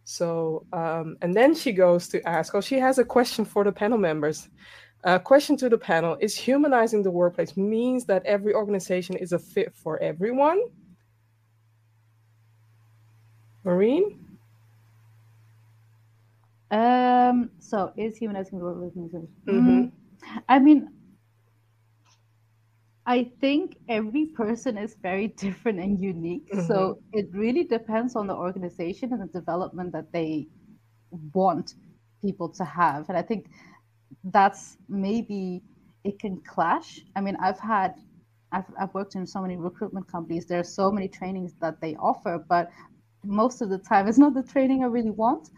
[0.08, 3.70] So, um, and then she goes to ask, oh, she has a question for the
[3.70, 4.48] panel members.
[5.04, 9.38] A question to the panel Is humanizing the workplace means that every organization is a
[9.38, 10.62] fit for everyone?
[13.64, 14.18] Maureen?
[16.70, 18.94] Um, so is humanizing the workplace?
[19.46, 19.88] Mm-hmm.
[20.48, 20.88] I mean,
[23.08, 26.46] I think every person is very different and unique.
[26.52, 26.66] Mm-hmm.
[26.66, 30.46] So it really depends on the organization and the development that they
[31.32, 31.74] want
[32.20, 33.08] people to have.
[33.08, 33.46] And I think
[34.24, 35.62] that's maybe
[36.04, 37.00] it can clash.
[37.16, 37.94] I mean, I've had
[38.52, 40.46] I've, I've worked in so many recruitment companies.
[40.46, 42.70] There are so many trainings that they offer, but
[43.24, 45.50] most of the time it's not the training I really want.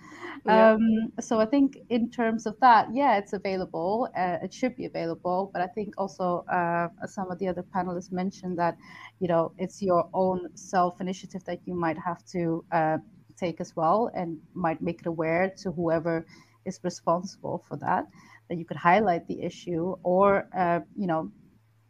[0.46, 0.72] Yeah.
[0.72, 4.08] Um, so I think in terms of that, yeah, it's available.
[4.16, 5.50] Uh, it should be available.
[5.52, 8.76] But I think also uh, some of the other panelists mentioned that,
[9.18, 12.98] you know, it's your own self initiative that you might have to uh,
[13.36, 16.26] take as well, and might make it aware to whoever
[16.64, 18.06] is responsible for that.
[18.48, 21.30] That you could highlight the issue, or uh, you know,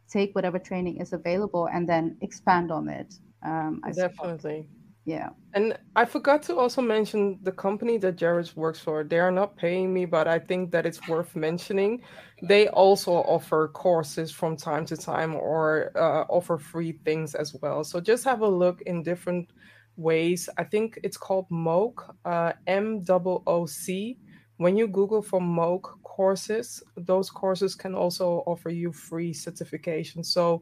[0.09, 3.13] take whatever training is available and then expand on it.
[3.43, 4.67] Um, Definitely.
[4.67, 4.80] Suppose.
[5.05, 5.29] Yeah.
[5.53, 9.03] And I forgot to also mention the company that Jared works for.
[9.03, 12.01] They are not paying me, but I think that it's worth mentioning.
[12.43, 17.83] They also offer courses from time to time or uh, offer free things as well.
[17.83, 19.51] So just have a look in different
[19.95, 20.47] ways.
[20.59, 21.93] I think it's called MOOC,
[22.25, 24.19] uh, M O O C.
[24.57, 30.23] When you Google for MOOC courses, those courses can also offer you free certification.
[30.23, 30.61] So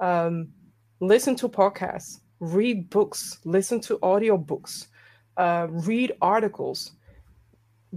[0.00, 0.48] um,
[1.00, 4.88] listen to podcasts read books, listen to audiobooks,
[5.36, 6.92] uh, read articles,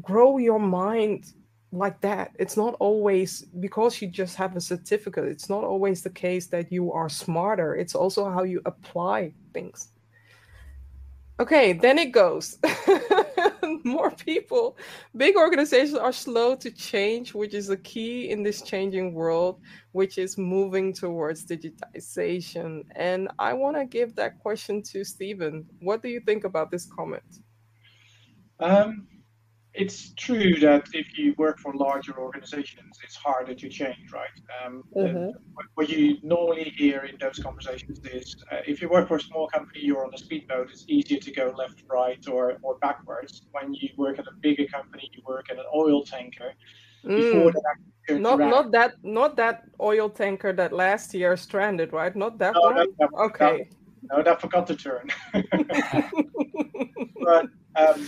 [0.01, 1.33] grow your mind
[1.71, 2.31] like that.
[2.37, 6.71] It's not always because you just have a certificate, it's not always the case that
[6.71, 7.75] you are smarter.
[7.75, 9.89] It's also how you apply things.
[11.39, 12.59] Okay, then it goes.
[13.95, 14.77] more people.
[15.15, 19.59] Big organizations are slow to change, which is a key in this changing world,
[19.91, 22.83] which is moving towards digitization.
[22.95, 25.65] And I want to give that question to Stefan.
[25.79, 27.39] What do you think about this comment?
[28.59, 29.07] Um,
[29.73, 34.29] it's true that if you work for larger organizations, it's harder to change, right?
[34.63, 35.31] Um, mm-hmm.
[35.73, 39.47] What you normally hear in those conversations is uh, if you work for a small
[39.47, 43.43] company, you're on a speedboat, it's easier to go left, right, or, or backwards.
[43.51, 46.53] When you work at a bigger company, you work at an oil tanker.
[47.03, 47.51] Mm.
[48.09, 48.49] not around.
[48.49, 52.15] not that not that oil tanker that last year stranded, right?
[52.15, 52.75] Not that no, one.
[52.75, 53.67] That, that, okay.
[54.03, 55.09] That, no, that forgot to turn.
[57.25, 58.07] but um,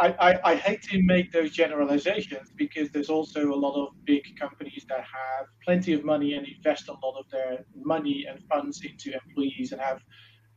[0.00, 4.38] I, I, I, hate to make those generalizations because there's also a lot of big
[4.38, 8.82] companies that have plenty of money and invest a lot of their money and funds
[8.84, 10.00] into employees and have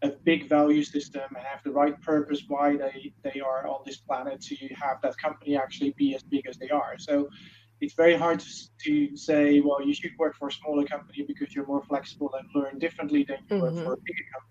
[0.03, 3.97] a big value system and have the right purpose why they, they are on this
[3.97, 6.97] planet to have that company actually be as big as they are.
[6.97, 7.29] So
[7.81, 8.47] it's very hard to,
[8.85, 12.47] to say, well, you should work for a smaller company because you're more flexible and
[12.53, 13.63] learn differently than you mm-hmm.
[13.63, 14.50] work for a bigger company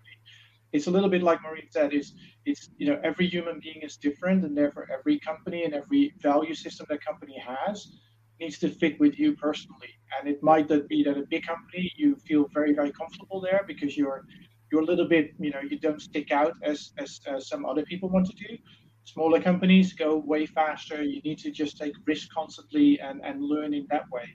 [0.73, 2.13] it's a little bit like Maureen said, is
[2.45, 6.55] it's you know every human being is different, and therefore every company and every value
[6.55, 7.97] system that company has
[8.39, 9.89] needs to fit with you personally.
[10.17, 13.97] And it might be that a big company you feel very very comfortable there because
[13.97, 14.25] you're
[14.71, 17.83] you're a little bit you know you don't stick out as as, as some other
[17.83, 18.57] people want to do.
[19.03, 21.03] Smaller companies go way faster.
[21.03, 24.27] You need to just take risk constantly and and learn in that way.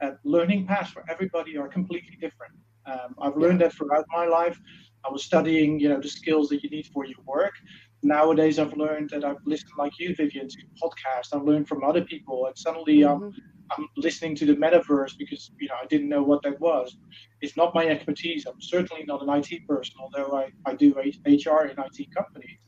[0.00, 2.54] Uh, learning paths for everybody are completely different.
[2.86, 4.58] Um, I've learned that throughout my life.
[5.04, 7.54] I was studying, you know, the skills that you need for your work.
[8.02, 11.34] Nowadays, I've learned that I've listened, like you, Vivian, to podcasts.
[11.34, 13.24] I've learned from other people, and suddenly mm-hmm.
[13.24, 13.34] I'm,
[13.76, 16.96] I'm listening to the metaverse because you know I didn't know what that was.
[17.40, 18.46] It's not my expertise.
[18.46, 22.58] I'm certainly not an IT person, although I, I do HR in IT companies.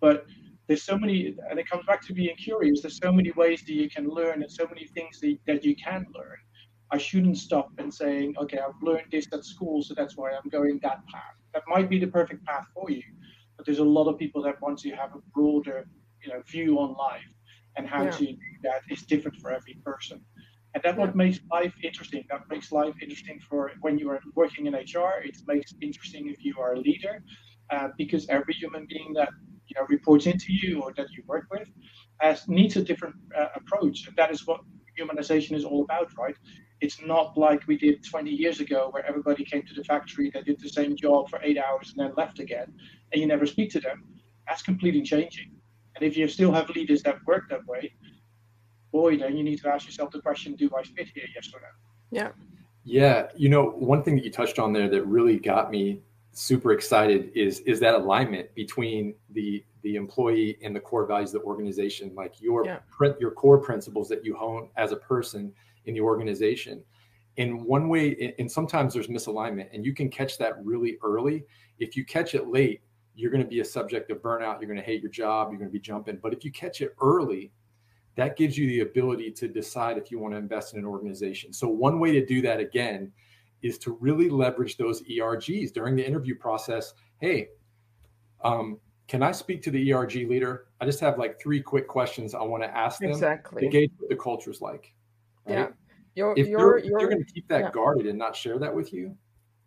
[0.00, 0.26] But
[0.68, 2.80] there's so many, and it comes back to being curious.
[2.82, 5.76] There's so many ways that you can learn, and so many things that, that you
[5.76, 6.38] can learn.
[6.90, 10.48] I shouldn't stop and saying, okay, I've learned this at school, so that's why I'm
[10.50, 11.41] going that path.
[11.54, 13.02] That might be the perfect path for you,
[13.56, 15.86] but there's a lot of people that want to have a broader,
[16.22, 17.32] you know, view on life,
[17.76, 18.10] and how yeah.
[18.10, 20.20] to do that is different for every person.
[20.74, 21.04] And that's yeah.
[21.04, 22.24] what makes life interesting.
[22.30, 25.22] That makes life interesting for when you are working in HR.
[25.22, 27.22] It makes interesting if you are a leader,
[27.70, 29.30] uh, because every human being that
[29.68, 31.68] you know reports into you or that you work with
[32.20, 34.06] has needs a different uh, approach.
[34.06, 34.60] And that is what
[34.98, 36.36] humanization is all about, right?
[36.82, 40.42] It's not like we did 20 years ago where everybody came to the factory, they
[40.42, 42.74] did the same job for eight hours and then left again,
[43.12, 44.02] and you never speak to them.
[44.48, 45.52] That's completely changing.
[45.94, 47.94] And if you still have leaders that work that way,
[48.90, 51.60] boy, then you need to ask yourself the question do I fit here, yes or
[51.60, 51.68] no?
[52.10, 52.30] Yeah.
[52.82, 53.28] Yeah.
[53.36, 56.02] You know, one thing that you touched on there that really got me
[56.32, 61.42] super excited is is that alignment between the the employee and the core values of
[61.42, 62.78] the organization, like your yeah.
[63.20, 65.52] your core principles that you hone as a person
[65.86, 66.82] in the organization.
[67.38, 71.44] And one way, and sometimes there's misalignment, and you can catch that really early.
[71.78, 72.82] If you catch it late,
[73.14, 74.60] you're going to be a subject of burnout.
[74.60, 75.48] You're going to hate your job.
[75.50, 76.18] You're going to be jumping.
[76.22, 77.52] But if you catch it early,
[78.16, 81.52] that gives you the ability to decide if you want to invest in an organization.
[81.52, 83.10] So, one way to do that again
[83.62, 86.94] is to really leverage those ERGs during the interview process.
[87.18, 87.48] Hey,
[88.44, 88.78] um,
[89.08, 90.66] can I speak to the ERG leader?
[90.80, 93.62] I just have like three quick questions I want to ask them exactly.
[93.62, 94.92] to gauge what the culture's like.
[95.46, 95.54] Right?
[95.54, 95.68] Yeah.
[96.14, 97.70] You're, if you're, they're, they're going to keep that yeah.
[97.70, 99.16] guarded and not share that with you,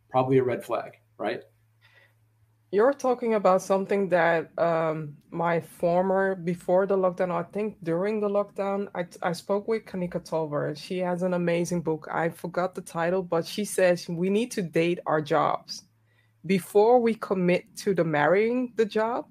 [0.10, 1.42] probably a red flag, right?
[2.72, 8.28] You're talking about something that um, my former, before the lockdown, I think during the
[8.28, 10.76] lockdown, I, I spoke with Kanika Tolver.
[10.76, 12.08] She has an amazing book.
[12.12, 15.84] I forgot the title, but she says we need to date our jobs.
[16.46, 19.26] Before we commit to the marrying the job,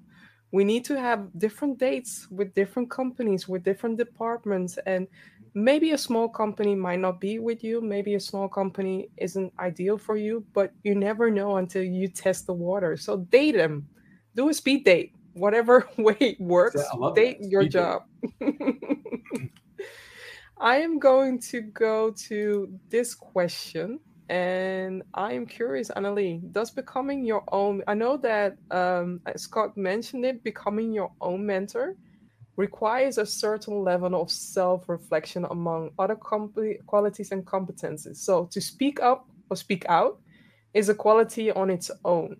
[0.51, 5.07] we need to have different dates with different companies, with different departments, and
[5.55, 9.97] maybe a small company might not be with you maybe a small company isn't ideal
[9.97, 12.97] for you but you never know until you test the water.
[12.97, 13.87] So date them
[14.35, 15.13] do a speed date.
[15.33, 16.83] Whatever way works
[17.15, 18.03] date your speed job.
[20.57, 27.23] I am going to go to this question and i am curious annalie does becoming
[27.23, 31.95] your own i know that um, scott mentioned it becoming your own mentor
[32.57, 38.17] requires a certain level of self reflection among other qualities and competences.
[38.17, 40.19] So, to speak up or speak out
[40.73, 42.37] is a quality on its own.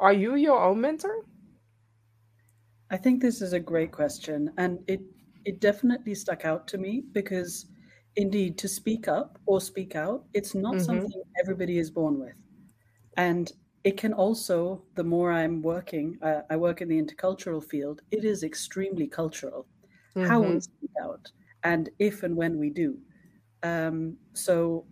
[0.00, 1.24] Are you your own mentor?
[2.90, 5.00] I think this is a great question, and it
[5.44, 7.66] it definitely stuck out to me because
[8.16, 10.84] indeed to speak up or speak out it's not mm-hmm.
[10.84, 12.34] something everybody is born with
[13.16, 13.52] and
[13.84, 18.24] it can also the more i'm working uh, i work in the intercultural field it
[18.24, 19.66] is extremely cultural
[20.16, 20.28] mm-hmm.
[20.28, 20.58] how we mm-hmm.
[20.58, 21.30] speak out
[21.64, 22.98] and if and when we do
[23.64, 24.84] um, so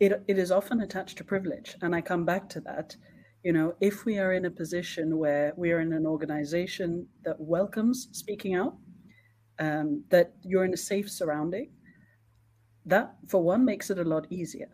[0.00, 2.96] it, it is often attached to privilege and i come back to that
[3.42, 7.36] you know if we are in a position where we are in an organization that
[7.38, 8.76] welcomes speaking out
[9.58, 11.70] um, that you're in a safe surrounding
[12.86, 14.70] that for one makes it a lot easier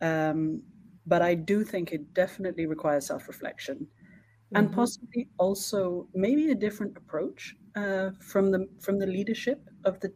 [0.00, 0.62] um,
[1.06, 4.56] but I do think it definitely requires self reflection mm-hmm.
[4.56, 10.12] and possibly also maybe a different approach uh, from the from the leadership of the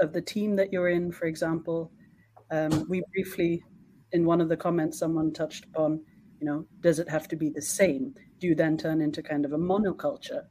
[0.00, 1.12] of the team that you're in.
[1.12, 1.90] For example,
[2.50, 3.62] um, we briefly
[4.12, 6.00] in one of the comments someone touched upon.
[6.40, 8.14] You know, does it have to be the same?
[8.40, 10.42] Do you then turn into kind of a monoculture?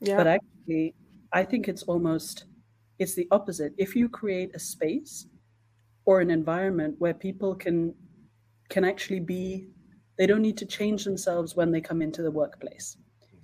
[0.00, 0.16] Yeah.
[0.16, 0.94] But actually,
[1.32, 2.44] I think it's almost
[2.98, 3.72] it's the opposite.
[3.78, 5.26] If you create a space
[6.04, 7.94] or an environment where people can
[8.68, 9.68] can actually be,
[10.18, 12.96] they don't need to change themselves when they come into the workplace.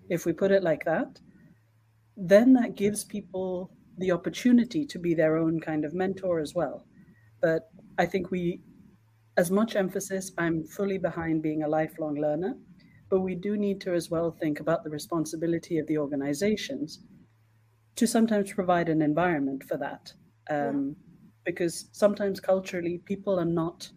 [0.09, 1.21] If we put it like that,
[2.17, 6.85] then that gives people the opportunity to be their own kind of mentor as well.
[7.41, 8.61] But I think we,
[9.37, 12.55] as much emphasis, I'm fully behind being a lifelong learner,
[13.09, 17.01] but we do need to as well think about the responsibility of the organizations
[17.97, 20.13] to sometimes provide an environment for that.
[20.51, 20.97] Um,
[21.45, 23.89] because sometimes culturally, people are not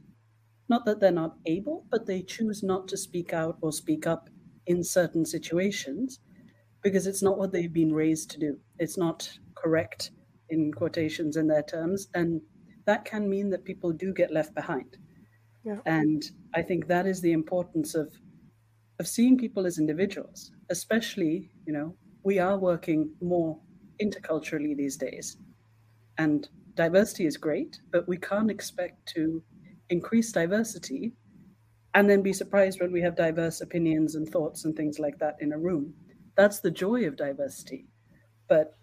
[0.70, 4.30] not that they're not able, but they choose not to speak out or speak up
[4.66, 6.20] in certain situations
[6.84, 8.58] because it's not what they've been raised to do.
[8.80, 10.12] It's not correct
[10.50, 12.08] in quotations in their terms.
[12.14, 12.42] And
[12.86, 14.98] that can mean that people do get left behind.
[15.66, 15.80] Yeah.
[15.86, 18.14] And I think that is the importance of
[19.00, 23.60] of seeing people as individuals, especially, you know, we are working more
[24.02, 25.38] interculturally these days.
[26.18, 29.44] And diversity is great, but we can't expect to
[29.90, 31.14] increase diversity
[31.94, 35.36] and then be surprised when we have diverse opinions and thoughts and things like that
[35.42, 35.96] in a room.
[36.36, 37.88] That's the joy of diversity.
[38.48, 38.78] But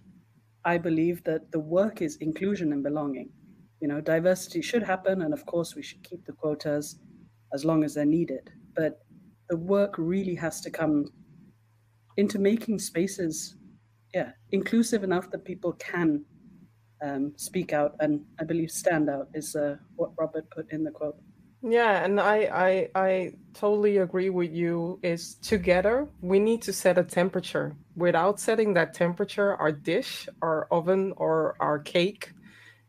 [0.64, 3.32] I believe that the work is inclusion and belonging.
[3.80, 6.98] You know, diversity should happen, and of course, we should keep the quotas
[7.52, 8.50] as long as they're needed.
[8.74, 9.00] But
[9.48, 11.06] the work really has to come
[12.16, 13.56] into making spaces,
[14.12, 16.24] yeah, inclusive enough that people can
[17.02, 20.90] um, speak out and I believe stand out is uh, what Robert put in the
[20.90, 21.16] quote.
[21.66, 24.98] Yeah, and I, I I totally agree with you.
[25.02, 27.74] Is together we need to set a temperature.
[27.96, 32.32] Without setting that temperature, our dish, our oven, or our cake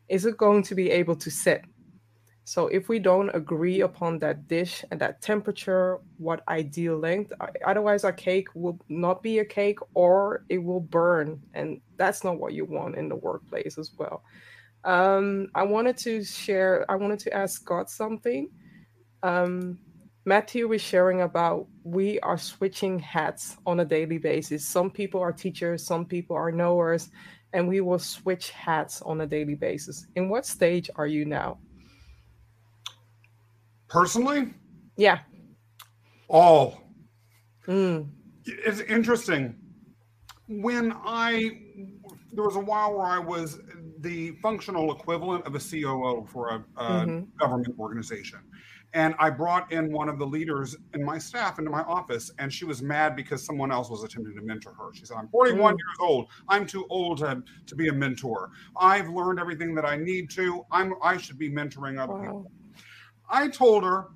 [0.09, 1.63] isn't going to be able to sit.
[2.47, 7.33] So if we don't agree upon that dish and that temperature, what ideal length,
[7.65, 11.41] otherwise our cake will not be a cake or it will burn.
[11.55, 14.23] And that's not what you want in the workplace as well.
[14.83, 18.51] Um, I wanted to share, I wanted to ask Scott something.
[19.23, 19.79] Um,
[20.25, 24.63] Matthew was sharing about we are switching hats on a daily basis.
[24.63, 27.09] Some people are teachers, some people are knowers,
[27.53, 30.05] and we will switch hats on a daily basis.
[30.15, 31.57] In what stage are you now?
[33.87, 34.53] Personally?
[34.97, 35.19] Yeah.
[36.27, 36.81] All.
[37.67, 38.09] Mm.
[38.45, 39.55] It's interesting.
[40.47, 41.61] When I,
[42.31, 43.59] there was a while where I was
[43.99, 47.23] the functional equivalent of a COO for a, a mm-hmm.
[47.39, 48.39] government organization.
[48.93, 52.51] And I brought in one of the leaders in my staff into my office, and
[52.51, 54.93] she was mad because someone else was attempting to mentor her.
[54.93, 55.77] She said, I'm 41 mm.
[55.77, 56.27] years old.
[56.47, 58.51] I'm too old to, to be a mentor.
[58.77, 60.65] I've learned everything that I need to.
[60.71, 62.21] I'm I should be mentoring other wow.
[62.21, 62.51] people.
[63.29, 64.07] I told her,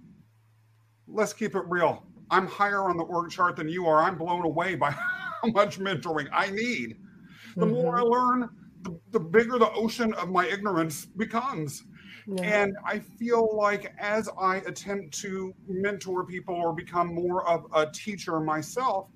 [1.07, 2.03] let's keep it real.
[2.31, 4.03] I'm higher on the org chart than you are.
[4.03, 4.91] I'm blown away by
[5.41, 6.97] how much mentoring I need.
[7.55, 7.73] The mm-hmm.
[7.73, 8.49] more I learn,
[8.83, 11.83] the, the bigger the ocean of my ignorance becomes.
[12.27, 12.43] Yeah.
[12.43, 17.89] And I feel like as I attempt to mentor people or become more of a
[17.91, 19.07] teacher myself,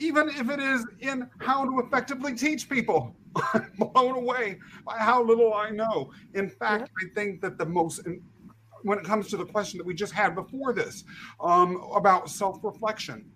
[0.00, 3.14] even if it is in how to effectively teach people,
[3.54, 6.10] I'm blown away by how little I know.
[6.34, 7.08] In fact, yeah.
[7.08, 8.00] I think that the most,
[8.82, 11.04] when it comes to the question that we just had before this
[11.40, 13.30] um, about self reflection,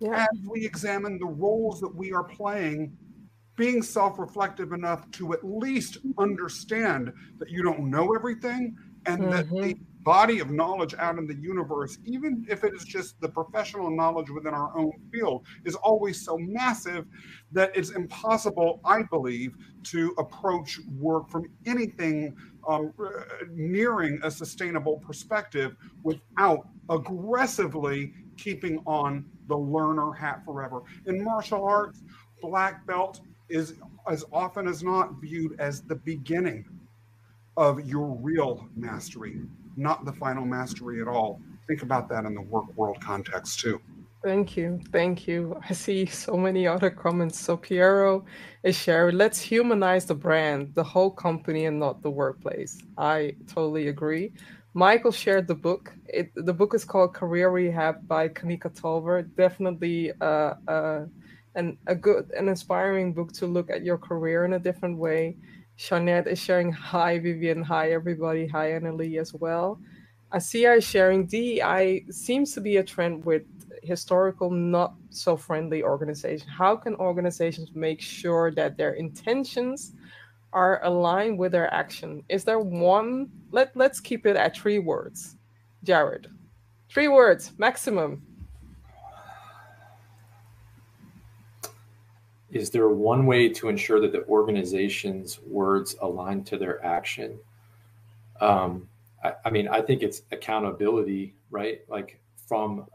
[0.00, 0.22] yeah.
[0.22, 2.96] as we examine the roles that we are playing
[3.56, 8.76] being self reflective enough to at least understand that you don't know everything
[9.06, 9.30] and mm-hmm.
[9.30, 9.76] that the
[10.08, 14.30] body of knowledge out in the universe, even if it is just the professional knowledge
[14.30, 17.04] within our own field, is always so massive
[17.52, 22.34] that it's impossible, I believe, to approach work from anything
[22.66, 22.90] um,
[23.50, 30.84] nearing a sustainable perspective without aggressively keeping on the learner hat forever.
[31.04, 32.02] In martial arts,
[32.40, 33.74] black belt is
[34.10, 36.64] as often as not viewed as the beginning
[37.58, 39.42] of your real mastery,
[39.78, 41.40] not the final mastery at all.
[41.66, 43.80] Think about that in the work world context too.
[44.24, 44.80] Thank you.
[44.90, 45.60] Thank you.
[45.70, 47.38] I see so many other comments.
[47.38, 48.24] So Piero
[48.64, 52.82] is sharing, let's humanize the brand, the whole company and not the workplace.
[52.96, 54.32] I totally agree.
[54.74, 55.94] Michael shared the book.
[56.08, 59.22] It, the book is called Career Rehab by Kanika Tolver.
[59.36, 61.06] Definitely uh, uh,
[61.54, 65.36] and a good and inspiring book to look at your career in a different way.
[65.78, 69.78] Jeanette is sharing hi Vivian, hi everybody, hi Annalie as well.
[70.34, 73.42] Asia is sharing DEI seems to be a trend with
[73.84, 76.50] historical not so friendly organizations.
[76.50, 79.92] How can organizations make sure that their intentions
[80.52, 82.24] are aligned with their action?
[82.28, 85.36] Is there one let let's keep it at three words.
[85.84, 86.26] Jared.
[86.90, 88.26] Three words maximum.
[92.50, 97.38] Is there one way to ensure that the organization's words align to their action?
[98.40, 98.88] Um,
[99.22, 101.80] I, I, mean, I think it's accountability, right?
[101.88, 102.86] Like from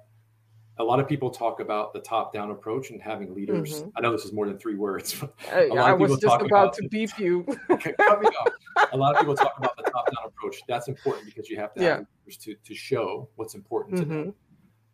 [0.79, 3.81] a lot of people talk about the top-down approach and having leaders.
[3.81, 3.89] Mm-hmm.
[3.95, 5.23] I know this is more than three words.
[5.51, 7.45] I, I was just about, about, to beep you.
[7.69, 10.61] a lot of people talk about the top-down approach.
[10.67, 14.09] That's important because you have to have leaders to, to show what's important mm-hmm.
[14.09, 14.33] to them.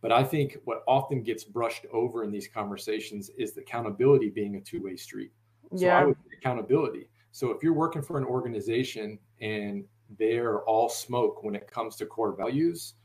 [0.01, 4.55] But I think what often gets brushed over in these conversations is the accountability being
[4.55, 5.31] a two way street.
[5.75, 5.99] So yeah.
[5.99, 7.09] I would accountability.
[7.31, 9.83] So if you're working for an organization and
[10.17, 12.95] they're all smoke when it comes to core values,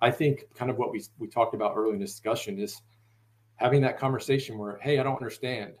[0.00, 2.80] I think kind of what we, we talked about earlier in the discussion is
[3.56, 5.74] having that conversation where, hey, I don't understand.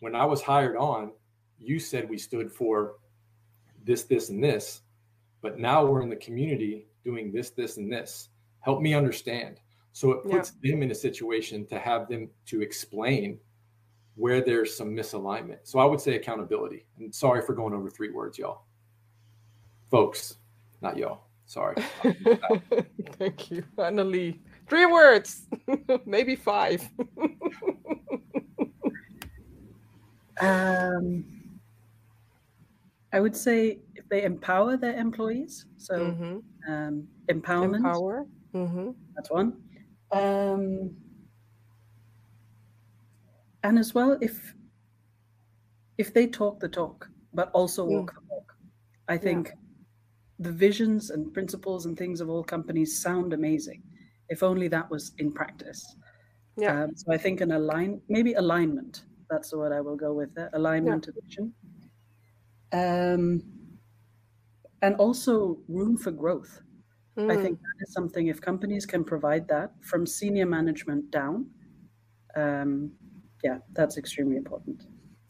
[0.00, 1.12] When I was hired on,
[1.58, 2.94] you said we stood for
[3.84, 4.82] this, this, and this,
[5.42, 8.28] but now we're in the community doing this, this, and this.
[8.60, 9.60] Help me understand.
[9.96, 10.72] So it puts yeah.
[10.72, 13.38] them in a situation to have them to explain
[14.14, 15.60] where there's some misalignment.
[15.62, 16.84] So I would say accountability.
[16.98, 18.66] And sorry for going over three words, y'all.
[19.90, 20.36] Folks,
[20.82, 21.22] not y'all.
[21.46, 21.76] Sorry.
[23.18, 24.40] Thank you, Annalie.
[24.68, 25.46] Three words,
[26.04, 26.86] maybe five.
[30.42, 31.24] um,
[33.14, 36.36] I would say if they empower their employees, so mm-hmm.
[36.70, 37.76] um, empowerment.
[37.76, 38.26] Empower.
[38.54, 38.90] Mm-hmm.
[39.14, 39.56] That's one.
[40.12, 40.96] Um,
[43.62, 44.54] and as well, if
[45.98, 48.54] if they talk the talk, but also walk the walk,
[49.08, 49.54] I think yeah.
[50.40, 53.82] the visions and principles and things of all companies sound amazing.
[54.28, 55.96] If only that was in practice.
[56.56, 56.84] Yeah.
[56.84, 59.04] Um, so I think an align, maybe alignment.
[59.30, 60.34] That's the word I will go with.
[60.34, 60.50] There.
[60.52, 61.10] Alignment yeah.
[61.10, 61.54] of vision.
[62.72, 63.42] Um,
[64.82, 66.60] and also room for growth.
[67.16, 67.30] Mm.
[67.30, 71.46] I think that is something, if companies can provide that from senior management down,
[72.36, 72.92] um,
[73.42, 74.82] yeah, that's extremely important.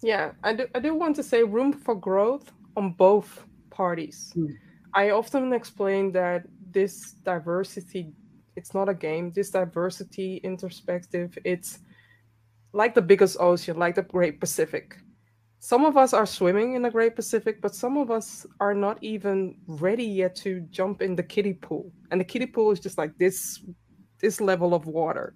[0.02, 4.32] Yeah, I do, I do want to say room for growth on both parties.
[4.36, 4.54] Mm.
[4.94, 8.12] I often explain that this diversity
[8.56, 9.30] it's not a game.
[9.32, 11.78] This diversity introspective, it's
[12.72, 14.96] like the biggest ocean, like the Great Pacific.
[15.66, 19.02] Some of us are swimming in the Great Pacific, but some of us are not
[19.02, 21.90] even ready yet to jump in the kiddie pool.
[22.12, 23.64] And the kiddie pool is just like this
[24.20, 25.34] this level of water.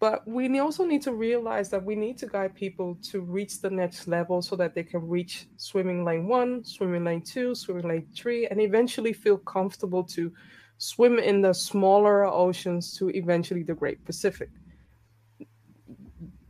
[0.00, 3.70] But we also need to realize that we need to guide people to reach the
[3.70, 8.08] next level so that they can reach swimming lane one, swimming lane two, swimming lane
[8.12, 10.32] three, and eventually feel comfortable to
[10.78, 14.50] swim in the smaller oceans to eventually the Great Pacific.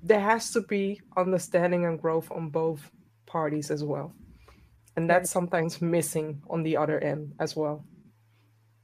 [0.09, 2.91] There has to be understanding and growth on both
[3.27, 4.15] parties as well.
[4.97, 7.85] And that's sometimes missing on the other end as well.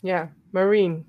[0.03, 1.07] Yeah, Maureen.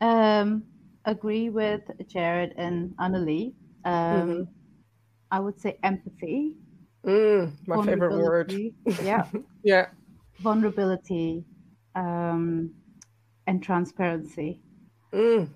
[0.00, 0.64] Um,
[1.04, 3.52] agree with Jared and Annalie.
[3.84, 4.42] Um, mm-hmm.
[5.30, 6.54] I would say empathy.
[7.06, 8.54] Mm, my favorite word.
[9.02, 9.26] Yeah.
[9.62, 9.88] yeah.
[10.40, 11.44] Vulnerability
[11.94, 12.72] um,
[13.46, 14.62] and transparency.
[15.12, 15.50] Mm.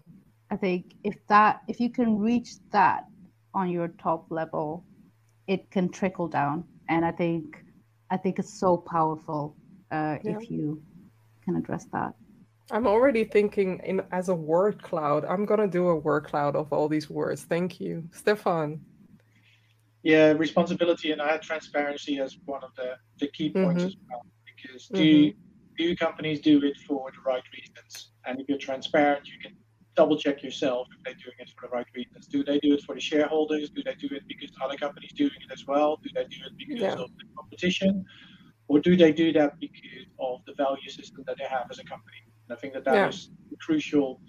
[0.53, 3.07] I think if that, if you can reach that
[3.55, 4.84] on your top level,
[5.46, 7.57] it can trickle down, and I think,
[8.11, 9.57] I think it's so powerful
[9.90, 10.36] uh, yeah.
[10.36, 10.82] if you
[11.42, 12.12] can address that.
[12.70, 15.24] I'm already thinking in as a word cloud.
[15.24, 17.44] I'm gonna do a word cloud of all these words.
[17.44, 18.78] Thank you, Stefan.
[20.03, 23.86] Yeah, responsibility and I had transparency as one of the, the key points mm-hmm.
[23.86, 24.26] as well.
[24.44, 25.38] Because do mm-hmm.
[25.78, 28.12] do companies do it for the right reasons?
[28.26, 29.57] And if you're transparent, you can
[29.95, 32.26] double check yourself if they're doing it for the right reasons.
[32.26, 33.70] Do they do it for the shareholders?
[33.70, 35.99] Do they do it because other companies doing it as well?
[36.03, 36.93] Do they do it because yeah.
[36.93, 38.05] of the competition?
[38.68, 41.84] Or do they do that because of the value system that they have as a
[41.84, 42.16] company?
[42.51, 43.09] I think that that yeah.
[43.09, 43.30] is
[43.61, 44.20] crucial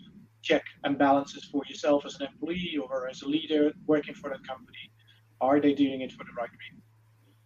[0.41, 4.45] check and balances for yourself as an employee or as a leader working for that
[4.45, 4.91] company.
[5.41, 6.82] Are they doing it for the right reason?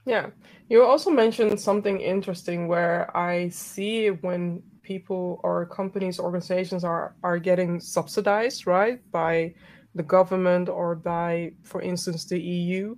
[0.08, 0.28] Yeah.
[0.70, 7.38] You also mentioned something interesting where I see when people or companies, organizations are, are
[7.38, 9.54] getting subsidized, right, by
[9.96, 12.96] the government or by, for instance, the EU,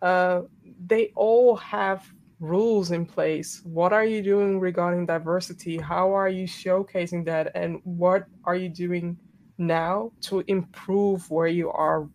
[0.00, 0.40] uh,
[0.86, 3.60] they all have rules in place?
[3.64, 5.76] What are you doing regarding diversity?
[5.76, 7.52] How are you showcasing that?
[7.54, 9.18] And what are you doing
[9.58, 12.08] now to improve where you are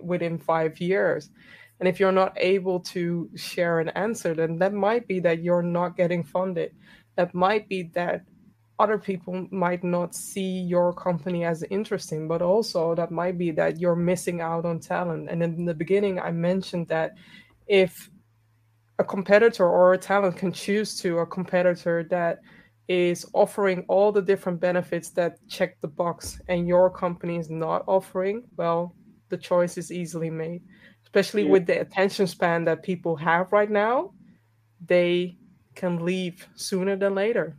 [0.00, 1.30] within five years?
[1.78, 5.62] And if you're not able to share an answer, then that might be that you're
[5.62, 6.72] not getting funded.
[7.16, 8.22] That might be that
[8.78, 13.80] other people might not see your company as interesting, but also that might be that
[13.80, 15.30] you're missing out on talent.
[15.30, 17.14] And in the beginning, I mentioned that
[17.66, 18.10] if
[18.98, 22.40] a competitor or a talent can choose to a competitor that
[22.88, 27.82] is offering all the different benefits that check the box and your company is not
[27.86, 28.94] offering, well,
[29.28, 30.62] the choice is easily made.
[31.16, 31.50] Especially yeah.
[31.50, 34.12] with the attention span that people have right now,
[34.84, 35.34] they
[35.74, 37.56] can leave sooner than later.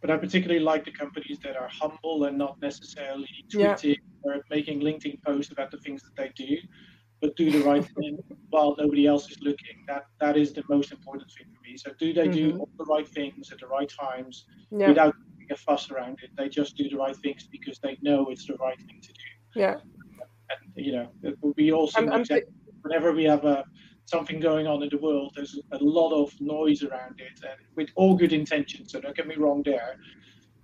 [0.00, 3.96] But I particularly like the companies that are humble and not necessarily tweeting yeah.
[4.22, 6.56] or making LinkedIn posts about the things that they do
[7.20, 8.16] but do the right thing
[8.50, 9.84] while nobody else is looking.
[9.88, 11.76] That that is the most important thing for me.
[11.76, 12.56] So do they mm-hmm.
[12.56, 14.88] do all the right things at the right times yeah.
[14.88, 15.16] without
[15.50, 16.30] a fuss around it?
[16.36, 19.20] They just do the right things because they know it's the right thing to do.
[19.56, 19.76] Yeah.
[20.50, 21.08] And you know,
[21.56, 22.44] we also I'm, I'm th-
[22.82, 23.64] whenever we have a
[24.06, 27.90] something going on in the world, there's a lot of noise around it, and with
[27.94, 28.92] all good intentions.
[28.92, 29.96] So don't get me wrong there,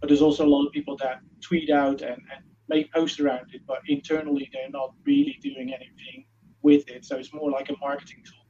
[0.01, 3.55] but there's also a lot of people that tweet out and, and make posts around
[3.55, 6.27] it, but internally they're not really doing anything
[6.63, 7.05] with it.
[7.05, 8.47] So it's more like a marketing tool.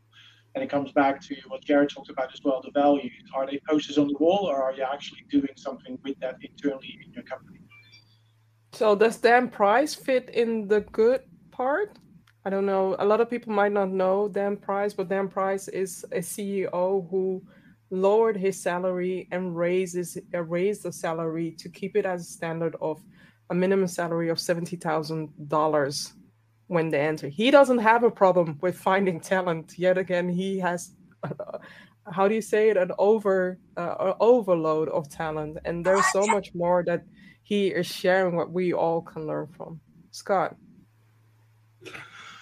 [0.55, 3.11] And it comes back to what Jared talked about as well the value.
[3.34, 6.99] Are they posters on the wall or are you actually doing something with that internally
[7.05, 7.55] in your company?
[8.77, 11.99] So does Dan Price fit in the good part?
[12.45, 12.95] I don't know.
[12.99, 17.11] A lot of people might not know Dan Price, but Dan Price is a CEO
[17.11, 17.43] who
[17.91, 22.77] lowered his salary and raises uh, raised the salary to keep it as a standard
[22.83, 23.03] of
[23.49, 26.12] a minimum salary of seventy thousand dollars
[26.66, 27.29] when they enter.
[27.29, 29.79] He doesn't have a problem with finding talent.
[29.79, 31.61] Yet again, he has, uh,
[32.12, 36.55] how do you say it, an over uh, overload of talent, and there's so much
[36.55, 37.05] more that
[37.47, 39.78] he is sharing what we all can learn from.
[40.11, 40.57] Scott.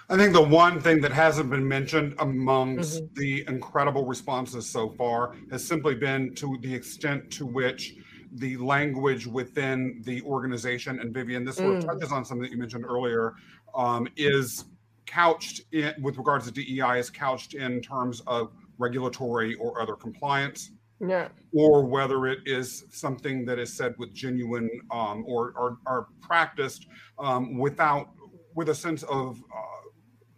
[0.08, 3.20] I think the one thing that hasn't been mentioned amongst mm-hmm.
[3.20, 7.96] the incredible responses so far has simply been to the extent to which
[8.32, 11.86] the language within the organization, and Vivian, this sort of mm.
[11.86, 13.34] touches on something that you mentioned earlier,
[13.74, 14.64] um, is
[15.04, 20.70] couched in, with regards to DEI is couched in terms of regulatory or other compliance.
[21.08, 21.28] Yeah.
[21.52, 26.86] Or whether it is something that is said with genuine um, or, or, or practiced
[27.18, 28.10] um, without
[28.54, 29.88] with a sense of uh,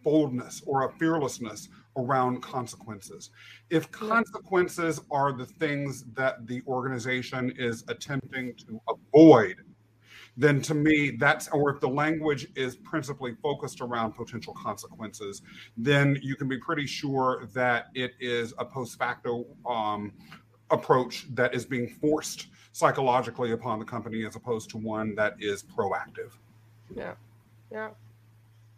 [0.03, 3.31] boldness or a fearlessness around consequences.
[3.69, 9.55] If consequences are the things that the organization is attempting to avoid,
[10.37, 15.41] then to me that's or if the language is principally focused around potential consequences
[15.75, 20.13] then you can be pretty sure that it is a post facto um,
[20.71, 25.63] approach that is being forced psychologically upon the company as opposed to one that is
[25.63, 26.31] proactive.
[26.95, 27.13] Yeah.
[27.71, 27.89] Yeah.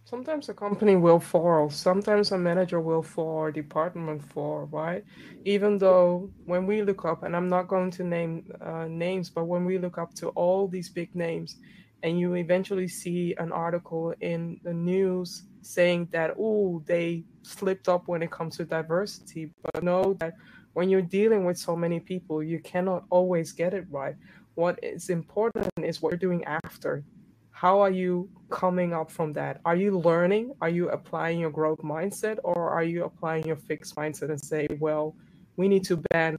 [0.06, 1.70] Sometimes a company will fall.
[1.70, 5.04] Sometimes a manager will fall department fall right?
[5.46, 9.46] Even though when we look up and i'm not going to name uh, names but
[9.46, 11.58] when we look up to all these big names
[12.04, 18.08] and you eventually see an article in the news saying that oh they slipped up
[18.08, 20.34] when it comes to diversity but know that
[20.74, 24.16] when you're dealing with so many people you cannot always get it right.
[24.56, 27.04] What is important is what you're doing after.
[27.52, 29.62] How are you coming up from that?
[29.66, 30.54] Are you learning?
[30.62, 34.68] Are you applying your growth mindset or are you applying your fixed mindset and say
[34.80, 35.16] well
[35.60, 36.38] we need to ban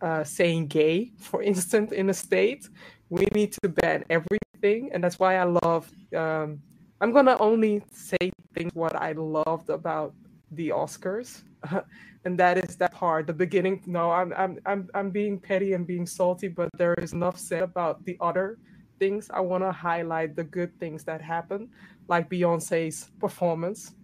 [0.00, 2.68] uh, saying gay for instance in a state
[3.10, 6.58] we need to ban everything and that's why i love um,
[7.00, 10.14] i'm gonna only say things what i loved about
[10.52, 11.42] the oscars
[12.24, 15.86] and that is that part the beginning no I'm, I'm i'm i'm being petty and
[15.86, 18.58] being salty but there is enough said about the other
[19.00, 21.70] things, I want to highlight the good things that happen,
[22.06, 23.94] like Beyonce's performance.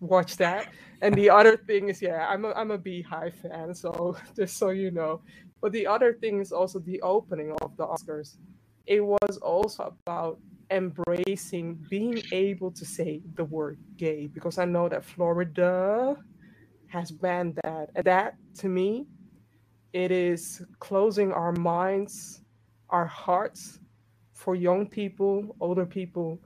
[0.00, 0.72] Watch that.
[1.02, 4.70] And the other thing is, yeah, I'm a, I'm a Beyhive fan, so just so
[4.70, 5.20] you know.
[5.60, 8.36] But the other thing is also the opening of the Oscars.
[8.86, 10.38] It was also about
[10.70, 16.16] embracing being able to say the word gay because I know that Florida
[16.94, 17.90] has banned that.
[17.96, 19.06] And that to me,
[19.92, 22.42] it is closing our minds,
[22.90, 23.80] our hearts
[24.32, 26.38] for young people, older people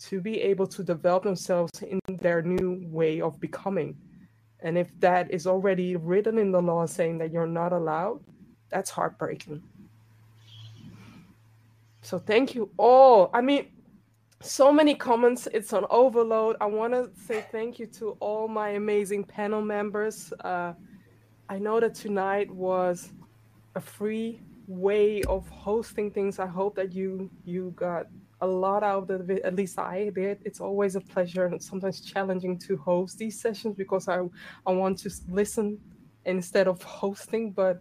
[0.00, 3.96] to be able to develop themselves in their new way of becoming.
[4.60, 8.20] And if that is already written in the law saying that you're not allowed,
[8.68, 9.62] that's heartbreaking.
[12.02, 13.30] So thank you all.
[13.32, 13.68] I mean,
[14.44, 15.48] so many comments.
[15.52, 16.56] It's an overload.
[16.60, 20.32] I want to say thank you to all my amazing panel members.
[20.40, 20.74] Uh,
[21.48, 23.12] I know that tonight was
[23.74, 26.38] a free way of hosting things.
[26.38, 28.06] I hope that you you got
[28.40, 29.42] a lot out of it.
[29.42, 30.40] At least I did.
[30.44, 34.20] It's always a pleasure and sometimes challenging to host these sessions because I
[34.66, 35.78] I want to listen
[36.26, 37.80] instead of hosting, but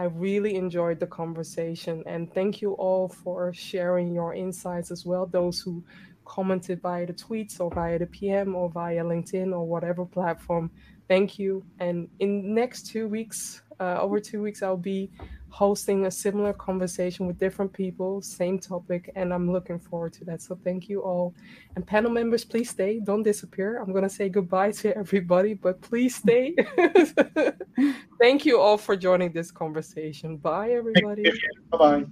[0.00, 5.26] I really enjoyed the conversation and thank you all for sharing your insights as well.
[5.26, 5.84] Those who
[6.24, 10.70] commented via the tweets or via the PM or via LinkedIn or whatever platform.
[11.06, 11.62] Thank you.
[11.80, 15.10] And in next two weeks, uh, over two weeks, I'll be
[15.50, 20.42] hosting a similar conversation with different people, same topic, and I'm looking forward to that.
[20.42, 21.34] So thank you all.
[21.76, 23.00] And panel members, please stay.
[23.00, 23.78] Don't disappear.
[23.78, 26.54] I'm going to say goodbye to everybody, but please stay.
[28.20, 30.36] thank you all for joining this conversation.
[30.36, 31.24] Bye, everybody.
[31.70, 32.04] Bye-bye.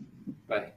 [0.49, 0.73] Bye.